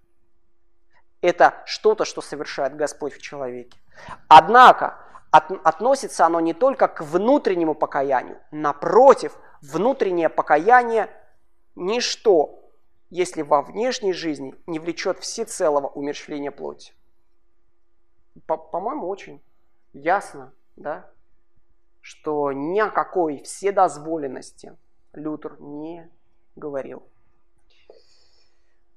Это 1.21 1.61
что-то, 1.65 2.05
что 2.05 2.21
совершает 2.21 2.75
Господь 2.75 3.13
в 3.13 3.21
человеке. 3.21 3.77
Однако, 4.27 4.97
от, 5.33 5.49
относится 5.63 6.27
оно 6.27 6.39
не 6.39 6.53
только 6.53 6.87
к 6.87 7.01
внутреннему 7.01 7.73
покаянию. 7.73 8.39
Напротив, 8.51 9.35
внутреннее 9.61 10.29
покаяние– 10.29 11.09
ничто, 11.75 12.69
если 13.09 13.41
во 13.41 13.63
внешней 13.63 14.13
жизни 14.13 14.53
не 14.67 14.77
влечет 14.77 15.17
всецелого 15.17 15.87
умерщвления 15.87 16.51
плоти. 16.51 16.93
По-моему, 18.45 19.07
очень 19.07 19.41
ясно, 19.93 20.53
да, 20.75 21.09
что 21.99 22.51
ни 22.51 22.79
о 22.79 22.91
какой 22.91 23.41
вседозволенности 23.41 24.77
Лютер 25.13 25.59
не 25.59 26.11
говорил. 26.55 27.01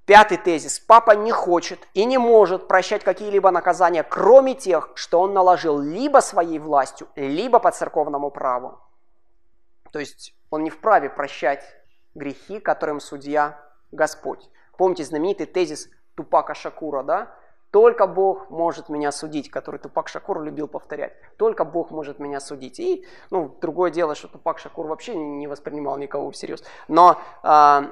Пятый 0.07 0.39
тезис. 0.39 0.79
Папа 0.79 1.11
не 1.17 1.33
хочет 1.33 1.81
и 1.93 2.05
не 2.05 2.17
может 2.17 2.69
прощать 2.69 3.03
какие-либо 3.03 3.51
наказания, 3.51 4.05
кроме 4.05 4.55
тех, 4.55 4.91
что 4.95 5.21
он 5.21 5.35
наложил 5.35 5.81
либо 5.81 6.21
своей 6.21 6.61
властью, 6.61 7.09
либо 7.17 7.59
по 7.59 7.73
церковному 7.73 8.31
праву. 8.31 8.79
То 9.91 9.99
есть 9.99 10.33
он 10.51 10.63
не 10.63 10.71
вправе 10.71 11.11
прощать 11.11 11.65
грехи, 12.15 12.61
которым 12.61 13.01
судья 13.01 13.61
Господь. 13.91 14.49
Помните 14.79 15.03
знаменитый 15.05 15.47
тезис 15.47 15.91
Тупака 16.15 16.55
Шакура, 16.55 17.03
да? 17.03 17.35
Только 17.73 18.07
Бог 18.07 18.49
может 18.49 18.89
меня 18.89 19.11
судить, 19.11 19.51
который 19.51 19.81
Тупак 19.81 20.09
Шакур 20.09 20.41
любил 20.41 20.69
повторять. 20.69 21.15
Только 21.37 21.65
Бог 21.65 21.91
может 21.91 22.21
меня 22.21 22.39
судить. 22.41 22.79
И, 22.79 23.05
ну, 23.31 23.55
другое 23.61 23.91
дело, 23.91 24.15
что 24.15 24.29
Тупак 24.29 24.61
Шакур 24.61 24.87
вообще 24.87 25.17
не 25.17 25.49
воспринимал 25.49 25.99
никого 25.99 26.31
всерьез. 26.31 26.63
Но 26.89 27.21
э, 27.43 27.83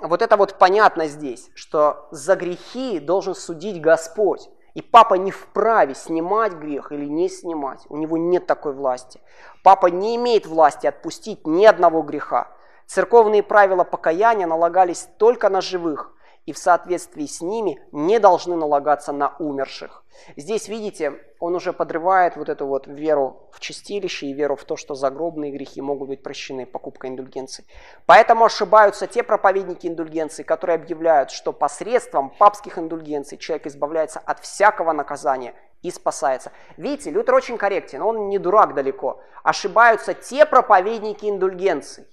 вот 0.00 0.22
это 0.22 0.36
вот 0.36 0.58
понятно 0.58 1.08
здесь, 1.08 1.50
что 1.54 2.08
за 2.10 2.36
грехи 2.36 3.00
должен 3.00 3.34
судить 3.34 3.80
Господь. 3.80 4.48
И 4.74 4.82
папа 4.82 5.14
не 5.14 5.32
вправе 5.32 5.94
снимать 5.94 6.52
грех 6.52 6.92
или 6.92 7.06
не 7.06 7.28
снимать. 7.28 7.84
У 7.88 7.96
него 7.96 8.16
нет 8.16 8.46
такой 8.46 8.72
власти. 8.74 9.20
Папа 9.64 9.86
не 9.86 10.14
имеет 10.14 10.46
власти 10.46 10.86
отпустить 10.86 11.46
ни 11.46 11.64
одного 11.64 12.02
греха. 12.02 12.48
Церковные 12.86 13.42
правила 13.42 13.82
покаяния 13.82 14.46
налагались 14.46 15.08
только 15.18 15.48
на 15.48 15.60
живых, 15.60 16.12
и 16.48 16.52
в 16.54 16.56
соответствии 16.56 17.26
с 17.26 17.42
ними 17.42 17.78
не 17.92 18.18
должны 18.18 18.56
налагаться 18.56 19.12
на 19.12 19.36
умерших. 19.38 20.02
Здесь, 20.34 20.66
видите, 20.66 21.12
он 21.40 21.54
уже 21.54 21.74
подрывает 21.74 22.36
вот 22.36 22.48
эту 22.48 22.66
вот 22.66 22.86
веру 22.86 23.50
в 23.52 23.60
чистилище 23.60 24.28
и 24.28 24.32
веру 24.32 24.56
в 24.56 24.64
то, 24.64 24.78
что 24.78 24.94
загробные 24.94 25.52
грехи 25.52 25.82
могут 25.82 26.08
быть 26.08 26.22
прощены 26.22 26.64
покупкой 26.64 27.10
индульгенций. 27.10 27.66
Поэтому 28.06 28.46
ошибаются 28.46 29.06
те 29.06 29.22
проповедники 29.22 29.86
индульгенций, 29.86 30.42
которые 30.42 30.76
объявляют, 30.76 31.30
что 31.30 31.52
посредством 31.52 32.30
папских 32.30 32.78
индульгенций 32.78 33.36
человек 33.36 33.66
избавляется 33.66 34.18
от 34.18 34.40
всякого 34.40 34.92
наказания 34.92 35.54
и 35.82 35.90
спасается. 35.90 36.50
Видите, 36.78 37.10
Лютер 37.10 37.34
очень 37.34 37.58
корректен, 37.58 38.00
он 38.00 38.30
не 38.30 38.38
дурак 38.38 38.72
далеко. 38.72 39.20
Ошибаются 39.42 40.14
те 40.14 40.46
проповедники 40.46 41.26
индульгенций. 41.26 42.06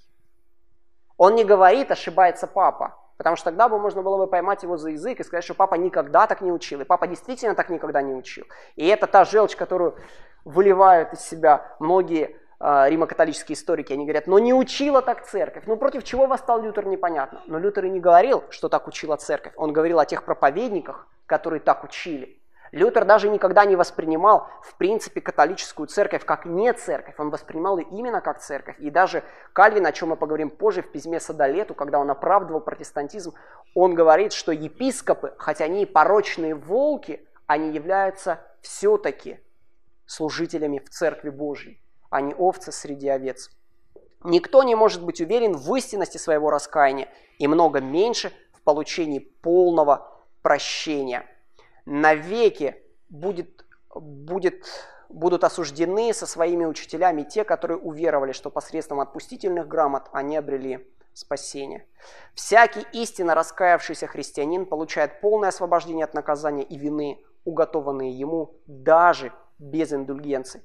Он 1.16 1.36
не 1.36 1.44
говорит, 1.44 1.90
ошибается 1.90 2.46
папа. 2.46 2.98
Потому 3.16 3.36
что 3.36 3.46
тогда 3.46 3.68
бы 3.68 3.78
можно 3.78 4.02
было 4.02 4.18
бы 4.18 4.26
поймать 4.26 4.62
его 4.62 4.76
за 4.76 4.90
язык 4.90 5.20
и 5.20 5.24
сказать, 5.24 5.44
что 5.44 5.54
папа 5.54 5.74
никогда 5.76 6.26
так 6.26 6.40
не 6.40 6.52
учил. 6.52 6.80
И 6.80 6.84
папа 6.84 7.06
действительно 7.06 7.54
так 7.54 7.70
никогда 7.70 8.02
не 8.02 8.14
учил. 8.14 8.44
И 8.76 8.86
это 8.86 9.06
та 9.06 9.24
желчь, 9.24 9.56
которую 9.56 9.96
выливают 10.44 11.12
из 11.12 11.20
себя 11.20 11.76
многие 11.80 12.36
э, 12.60 12.90
римо-католические 12.90 13.54
историки. 13.54 13.92
Они 13.92 14.04
говорят, 14.04 14.26
но 14.26 14.38
не 14.38 14.52
учила 14.52 15.02
так 15.02 15.26
церковь. 15.26 15.64
Ну 15.66 15.76
против 15.76 16.04
чего 16.04 16.26
восстал 16.26 16.60
Лютер, 16.62 16.86
непонятно. 16.86 17.42
Но 17.46 17.58
Лютер 17.58 17.86
и 17.86 17.90
не 17.90 18.00
говорил, 18.00 18.44
что 18.50 18.68
так 18.68 18.86
учила 18.86 19.16
церковь. 19.16 19.52
Он 19.56 19.72
говорил 19.72 19.98
о 19.98 20.06
тех 20.06 20.24
проповедниках, 20.24 21.08
которые 21.26 21.60
так 21.60 21.84
учили. 21.84 22.38
Лютер 22.72 23.04
даже 23.04 23.28
никогда 23.28 23.64
не 23.64 23.76
воспринимал, 23.76 24.48
в 24.62 24.74
принципе, 24.76 25.20
католическую 25.20 25.86
церковь 25.86 26.24
как 26.24 26.46
не 26.46 26.72
церковь. 26.72 27.14
Он 27.18 27.30
воспринимал 27.30 27.78
ее 27.78 27.86
именно 27.90 28.20
как 28.20 28.40
церковь. 28.40 28.76
И 28.78 28.90
даже 28.90 29.22
Кальвин, 29.52 29.86
о 29.86 29.92
чем 29.92 30.10
мы 30.10 30.16
поговорим 30.16 30.50
позже, 30.50 30.82
в 30.82 30.90
письме 30.90 31.20
Садолету, 31.20 31.74
когда 31.74 31.98
он 31.98 32.10
оправдывал 32.10 32.60
протестантизм, 32.60 33.34
он 33.74 33.94
говорит, 33.94 34.32
что 34.32 34.52
епископы, 34.52 35.34
хотя 35.38 35.64
они 35.64 35.82
и 35.82 35.86
порочные 35.86 36.54
волки, 36.54 37.26
они 37.46 37.70
являются 37.70 38.40
все-таки 38.60 39.40
служителями 40.06 40.78
в 40.78 40.90
Церкви 40.90 41.30
Божьей, 41.30 41.80
а 42.10 42.20
не 42.20 42.34
овцы 42.34 42.72
среди 42.72 43.08
овец. 43.08 43.50
Никто 44.24 44.62
не 44.62 44.74
может 44.74 45.04
быть 45.04 45.20
уверен 45.20 45.56
в 45.56 45.74
истинности 45.76 46.18
своего 46.18 46.50
раскаяния 46.50 47.08
и 47.38 47.46
много 47.46 47.80
меньше 47.80 48.32
в 48.52 48.62
получении 48.62 49.20
полного 49.20 50.10
прощения– 50.42 51.26
навеки 51.86 52.82
будет, 53.08 53.64
будет, 53.94 54.64
будут 55.08 55.44
осуждены 55.44 56.12
со 56.12 56.26
своими 56.26 56.66
учителями 56.66 57.22
те, 57.22 57.44
которые 57.44 57.78
уверовали, 57.78 58.32
что 58.32 58.50
посредством 58.50 59.00
отпустительных 59.00 59.66
грамот 59.66 60.08
они 60.12 60.36
обрели 60.36 60.86
спасение. 61.14 61.86
Всякий 62.34 62.84
истинно 62.92 63.34
раскаявшийся 63.34 64.06
христианин 64.06 64.66
получает 64.66 65.20
полное 65.20 65.48
освобождение 65.48 66.04
от 66.04 66.12
наказания 66.12 66.64
и 66.64 66.76
вины, 66.76 67.24
уготованные 67.44 68.10
ему 68.10 68.54
даже 68.66 69.32
без 69.58 69.92
индульгенций. 69.92 70.62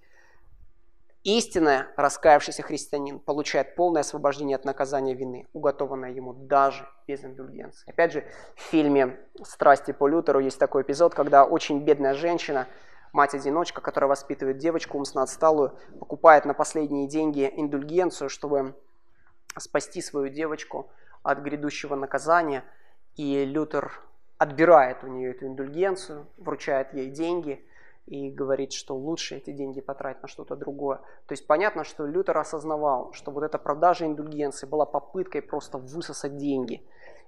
Истинно 1.24 1.88
раскаявшийся 1.98 2.64
христианин 2.64 3.20
получает 3.20 3.76
полное 3.76 4.02
освобождение 4.02 4.56
от 4.56 4.66
наказания 4.66 5.14
вины, 5.14 5.48
уготованное 5.54 6.10
ему 6.10 6.34
даже 6.34 6.88
без 7.06 7.24
индульгенции. 7.24 7.88
Опять 7.88 8.14
же, 8.14 8.26
в 8.56 8.62
фильме 8.62 9.20
«Страсти 9.44 9.92
по 9.92 10.08
Лютеру» 10.08 10.40
есть 10.40 10.58
такой 10.58 10.82
эпизод, 10.82 11.14
когда 11.14 11.46
очень 11.46 11.84
бедная 11.84 12.16
женщина, 12.16 12.68
мать-одиночка, 13.14 13.82
которая 13.82 14.10
воспитывает 14.10 14.58
девочку 14.58 14.98
умственно 14.98 15.22
отсталую, 15.22 15.78
покупает 16.00 16.46
на 16.46 16.56
последние 16.56 17.08
деньги 17.08 17.48
индульгенцию, 17.56 18.28
чтобы 18.28 18.74
спасти 19.56 20.02
свою 20.02 20.30
девочку 20.30 20.90
от 21.22 21.38
грядущего 21.38 21.94
наказания. 21.94 22.64
И 23.16 23.46
Лютер 23.46 23.92
отбирает 24.40 25.04
у 25.04 25.08
нее 25.08 25.32
эту 25.32 25.46
индульгенцию, 25.46 26.26
вручает 26.38 26.96
ей 26.96 27.12
деньги– 27.12 27.64
и 28.06 28.30
говорит, 28.30 28.74
что 28.74 28.96
лучше 28.96 29.38
эти 29.38 29.52
деньги 29.52 29.82
потратить 29.82 30.22
на 30.22 30.28
что-то 30.28 30.56
другое. 30.56 30.98
То 31.28 31.34
есть 31.34 31.48
понятно, 31.48 31.84
что 31.84 32.06
Лютер 32.06 32.38
осознавал, 32.38 33.14
что 33.14 33.32
вот 33.32 33.44
эта 33.44 33.58
продажа 33.58 34.06
индульгенции 34.06 34.68
была 34.68 34.86
попыткой 34.86 35.42
просто 35.42 35.78
высосать 35.78 36.38
деньги 36.38 36.84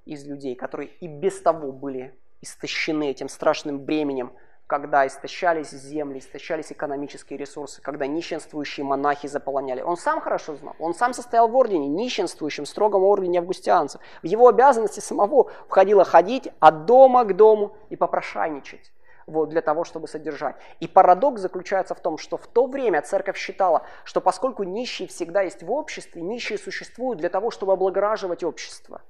из 0.05 0.25
людей, 0.25 0.55
которые 0.55 0.89
и 0.89 1.07
без 1.07 1.41
того 1.41 1.71
были 1.71 2.17
истощены 2.41 3.09
этим 3.09 3.29
страшным 3.29 3.79
бременем, 3.79 4.33
когда 4.67 5.05
истощались 5.05 5.69
земли, 5.71 6.19
истощались 6.19 6.71
экономические 6.71 7.37
ресурсы, 7.37 7.81
когда 7.81 8.07
нищенствующие 8.07 8.85
монахи 8.85 9.27
заполоняли. 9.27 9.81
Он 9.81 9.97
сам 9.97 10.19
хорошо 10.21 10.55
знал, 10.55 10.75
он 10.79 10.93
сам 10.93 11.13
состоял 11.13 11.47
в 11.47 11.55
ордене, 11.55 11.87
нищенствующем, 11.87 12.65
строгом 12.65 13.03
ордене 13.03 13.39
августианцев. 13.39 14.01
В 14.21 14.25
его 14.25 14.47
обязанности 14.47 14.99
самого 14.99 15.51
входило 15.67 16.03
ходить 16.03 16.49
от 16.59 16.85
дома 16.85 17.23
к 17.25 17.35
дому 17.35 17.75
и 17.89 17.95
попрошайничать 17.95 18.92
вот, 19.27 19.49
для 19.49 19.61
того, 19.61 19.83
чтобы 19.83 20.07
содержать. 20.07 20.55
И 20.79 20.87
парадокс 20.87 21.41
заключается 21.41 21.95
в 21.95 21.99
том, 21.99 22.17
что 22.17 22.37
в 22.37 22.47
то 22.47 22.65
время 22.65 23.01
церковь 23.01 23.37
считала, 23.37 23.83
что 24.03 24.21
поскольку 24.21 24.63
нищие 24.63 25.07
всегда 25.07 25.41
есть 25.41 25.63
в 25.63 25.71
обществе, 25.71 26.21
нищие 26.21 26.57
существуют 26.57 27.19
для 27.19 27.29
того, 27.29 27.51
чтобы 27.51 27.73
облагораживать 27.73 28.43
общество. 28.43 29.01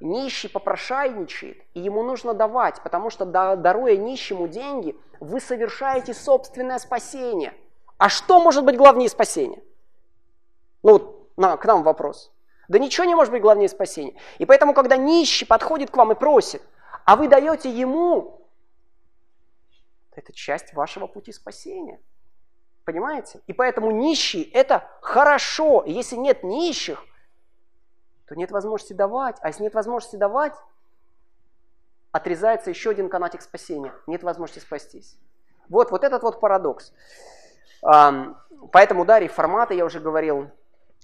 Нищий 0.00 0.48
попрошайничает, 0.48 1.62
и 1.74 1.80
ему 1.80 2.02
нужно 2.02 2.34
давать, 2.34 2.82
потому 2.82 3.10
что 3.10 3.24
даруя 3.24 3.96
нищему 3.96 4.48
деньги, 4.48 4.96
вы 5.20 5.40
совершаете 5.40 6.14
собственное 6.14 6.78
спасение. 6.78 7.54
А 7.98 8.08
что 8.08 8.40
может 8.40 8.64
быть 8.64 8.76
главнее 8.76 9.08
спасения? 9.08 9.62
Ну 10.82 11.26
на, 11.36 11.56
к 11.56 11.64
нам 11.64 11.82
вопрос. 11.82 12.30
Да 12.68 12.78
ничего 12.78 13.04
не 13.04 13.14
может 13.14 13.32
быть 13.32 13.42
главнее 13.42 13.68
спасения. 13.68 14.14
И 14.38 14.46
поэтому, 14.46 14.74
когда 14.74 14.96
нищий 14.96 15.44
подходит 15.44 15.90
к 15.90 15.96
вам 15.96 16.12
и 16.12 16.14
просит, 16.14 16.62
а 17.04 17.16
вы 17.16 17.28
даете 17.28 17.70
ему 17.70 18.41
это 20.14 20.32
часть 20.32 20.74
вашего 20.74 21.06
пути 21.06 21.32
спасения. 21.32 22.00
Понимаете? 22.84 23.40
И 23.46 23.52
поэтому 23.52 23.90
нищие– 23.90 24.44
это 24.52 24.88
хорошо. 25.00 25.82
И 25.82 25.92
если 25.92 26.16
нет 26.16 26.42
нищих, 26.42 27.04
то 28.26 28.34
нет 28.34 28.50
возможности 28.50 28.92
давать. 28.92 29.36
А 29.40 29.48
если 29.48 29.62
нет 29.62 29.74
возможности 29.74 30.16
давать, 30.16 30.54
отрезается 32.10 32.70
еще 32.70 32.90
один 32.90 33.08
канатик 33.08 33.42
спасения. 33.42 33.94
Нет 34.06 34.22
возможности 34.22 34.64
спастись. 34.64 35.16
Вот, 35.68 35.90
вот 35.90 36.02
этот 36.04 36.22
вот 36.22 36.40
парадокс. 36.40 36.92
Поэтому, 37.80 39.04
да, 39.04 39.18
реформаты, 39.18 39.74
я 39.74 39.84
уже 39.84 40.00
говорил, 40.00 40.50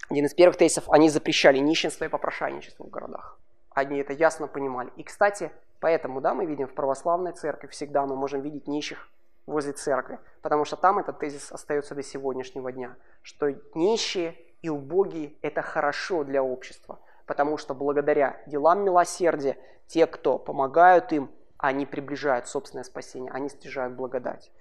один 0.09 0.27
из 0.27 0.35
первых 0.35 0.57
тезисов, 0.57 0.89
они 0.91 1.09
запрещали 1.11 1.59
нищенство 1.59 2.05
и 2.05 2.09
попрошайничество 2.09 2.85
в 2.85 2.91
городах. 2.91 3.39
Они 3.71 3.99
это 3.99 4.13
ясно 4.13 4.47
понимали. 4.49 4.93
И, 4.97 5.03
кстати, 5.03 5.53
Поэтому, 5.81 6.21
да, 6.21 6.35
мы 6.35 6.47
видим 6.47 6.67
в 6.67 6.75
православной 6.75 7.33
церкви, 7.33 7.69
всегда 7.69 8.05
мы 8.07 8.17
можем 8.17 8.41
видеть 8.41 8.67
нищих 8.67 9.09
возле 9.47 9.73
церкви, 9.73 10.19
потому 10.43 10.65
что 10.65 10.77
там 10.77 10.99
этот 10.99 11.19
тезис 11.19 11.53
остается 11.53 11.95
до 11.95 12.03
сегодняшнего 12.03 12.71
дня, 12.73 12.97
что 13.23 13.55
нищие 13.75 14.37
и 14.63 14.69
убогие– 14.69 15.35
это 15.43 15.63
хорошо 15.63 16.25
для 16.25 16.43
общества, 16.43 16.99
потому 17.27 17.57
что 17.57 17.75
благодаря 17.75 18.41
делам 18.47 18.85
милосердия 18.85 19.57
те, 19.87 20.07
кто 20.07 20.39
помогают 20.39 21.13
им, 21.13 21.31
они 21.57 21.87
приближают 21.87 22.47
собственное 22.47 22.85
спасение, 22.85 23.33
они 23.33 23.49
стяжают 23.49 23.95
благодать. 23.95 24.53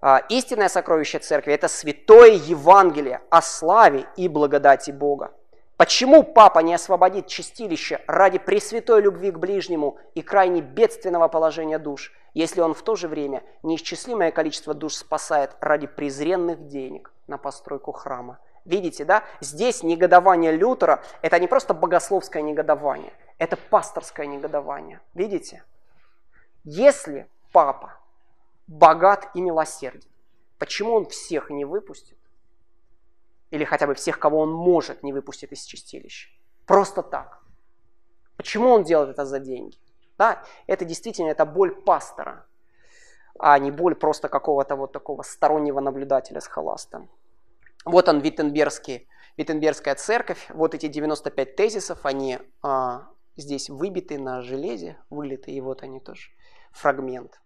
А, 0.00 0.18
истинное 0.28 0.68
сокровище 0.68 1.18
церкви– 1.18 1.52
это 1.54 1.68
святое 1.68 2.32
Евангелие 2.32 3.20
о 3.30 3.42
славе 3.42 4.06
и 4.16 4.28
благодати 4.28 4.90
Бога. 4.90 5.32
Почему 5.78 6.24
папа 6.24 6.58
не 6.58 6.74
освободит 6.74 7.28
чистилище 7.28 8.02
ради 8.08 8.38
пресвятой 8.40 9.00
любви 9.00 9.30
к 9.30 9.38
ближнему 9.38 9.96
и 10.16 10.22
крайне 10.22 10.60
бедственного 10.60 11.28
положения 11.28 11.78
душ, 11.78 12.12
если 12.34 12.60
он 12.60 12.74
в 12.74 12.82
то 12.82 12.96
же 12.96 13.06
время 13.06 13.44
неисчислимое 13.62 14.32
количество 14.32 14.74
душ 14.74 14.96
спасает 14.96 15.56
ради 15.60 15.86
презренных 15.86 16.66
денег 16.66 17.12
на 17.28 17.38
постройку 17.38 17.92
храма? 17.92 18.40
Видите, 18.64 19.04
да? 19.04 19.22
Здесь 19.40 19.84
негодование 19.84 20.50
Лютера– 20.50 21.00
это 21.22 21.38
не 21.38 21.46
просто 21.46 21.74
богословское 21.74 22.42
негодование, 22.42 23.12
это 23.38 23.56
пасторское 23.56 24.26
негодование. 24.26 25.00
Видите? 25.14 25.62
Если 26.64 27.28
папа 27.52 27.94
богат 28.66 29.30
и 29.32 29.40
милосерден, 29.40 30.10
почему 30.58 30.94
он 30.94 31.06
всех 31.06 31.50
не 31.50 31.64
выпустит? 31.64 32.17
Или 33.50 33.64
хотя 33.64 33.86
бы 33.86 33.94
всех, 33.94 34.18
кого 34.18 34.40
он 34.40 34.52
может, 34.52 35.02
не 35.02 35.12
выпустит 35.12 35.52
из 35.52 35.64
чистилища. 35.64 36.28
Просто 36.66 37.02
так. 37.02 37.42
Почему 38.36 38.70
он 38.70 38.84
делает 38.84 39.10
это 39.10 39.24
за 39.24 39.38
деньги? 39.38 39.78
Да, 40.18 40.44
это 40.66 40.84
действительно 40.84 41.28
это 41.28 41.46
боль 41.46 41.74
пастора, 41.74 42.46
а 43.38 43.58
не 43.58 43.70
боль 43.70 43.94
просто 43.94 44.28
какого-то 44.28 44.76
вот 44.76 44.92
такого 44.92 45.22
стороннего 45.22 45.80
наблюдателя 45.80 46.40
с 46.40 46.46
халастом. 46.46 47.08
Вот 47.84 48.08
он, 48.08 48.20
Виттенбергский, 48.20 49.08
Виттенбергская 49.36 49.94
церковь, 49.94 50.46
вот 50.50 50.74
эти 50.74 50.88
95 50.88 51.56
тезисов, 51.56 52.04
они 52.04 52.38
а, 52.62 53.08
здесь 53.36 53.70
выбиты 53.70 54.18
на 54.18 54.42
железе, 54.42 54.98
вылиты, 55.08 55.52
и 55.52 55.60
вот 55.60 55.82
они 55.82 56.00
тоже, 56.00 56.30
фрагмент. 56.72 57.40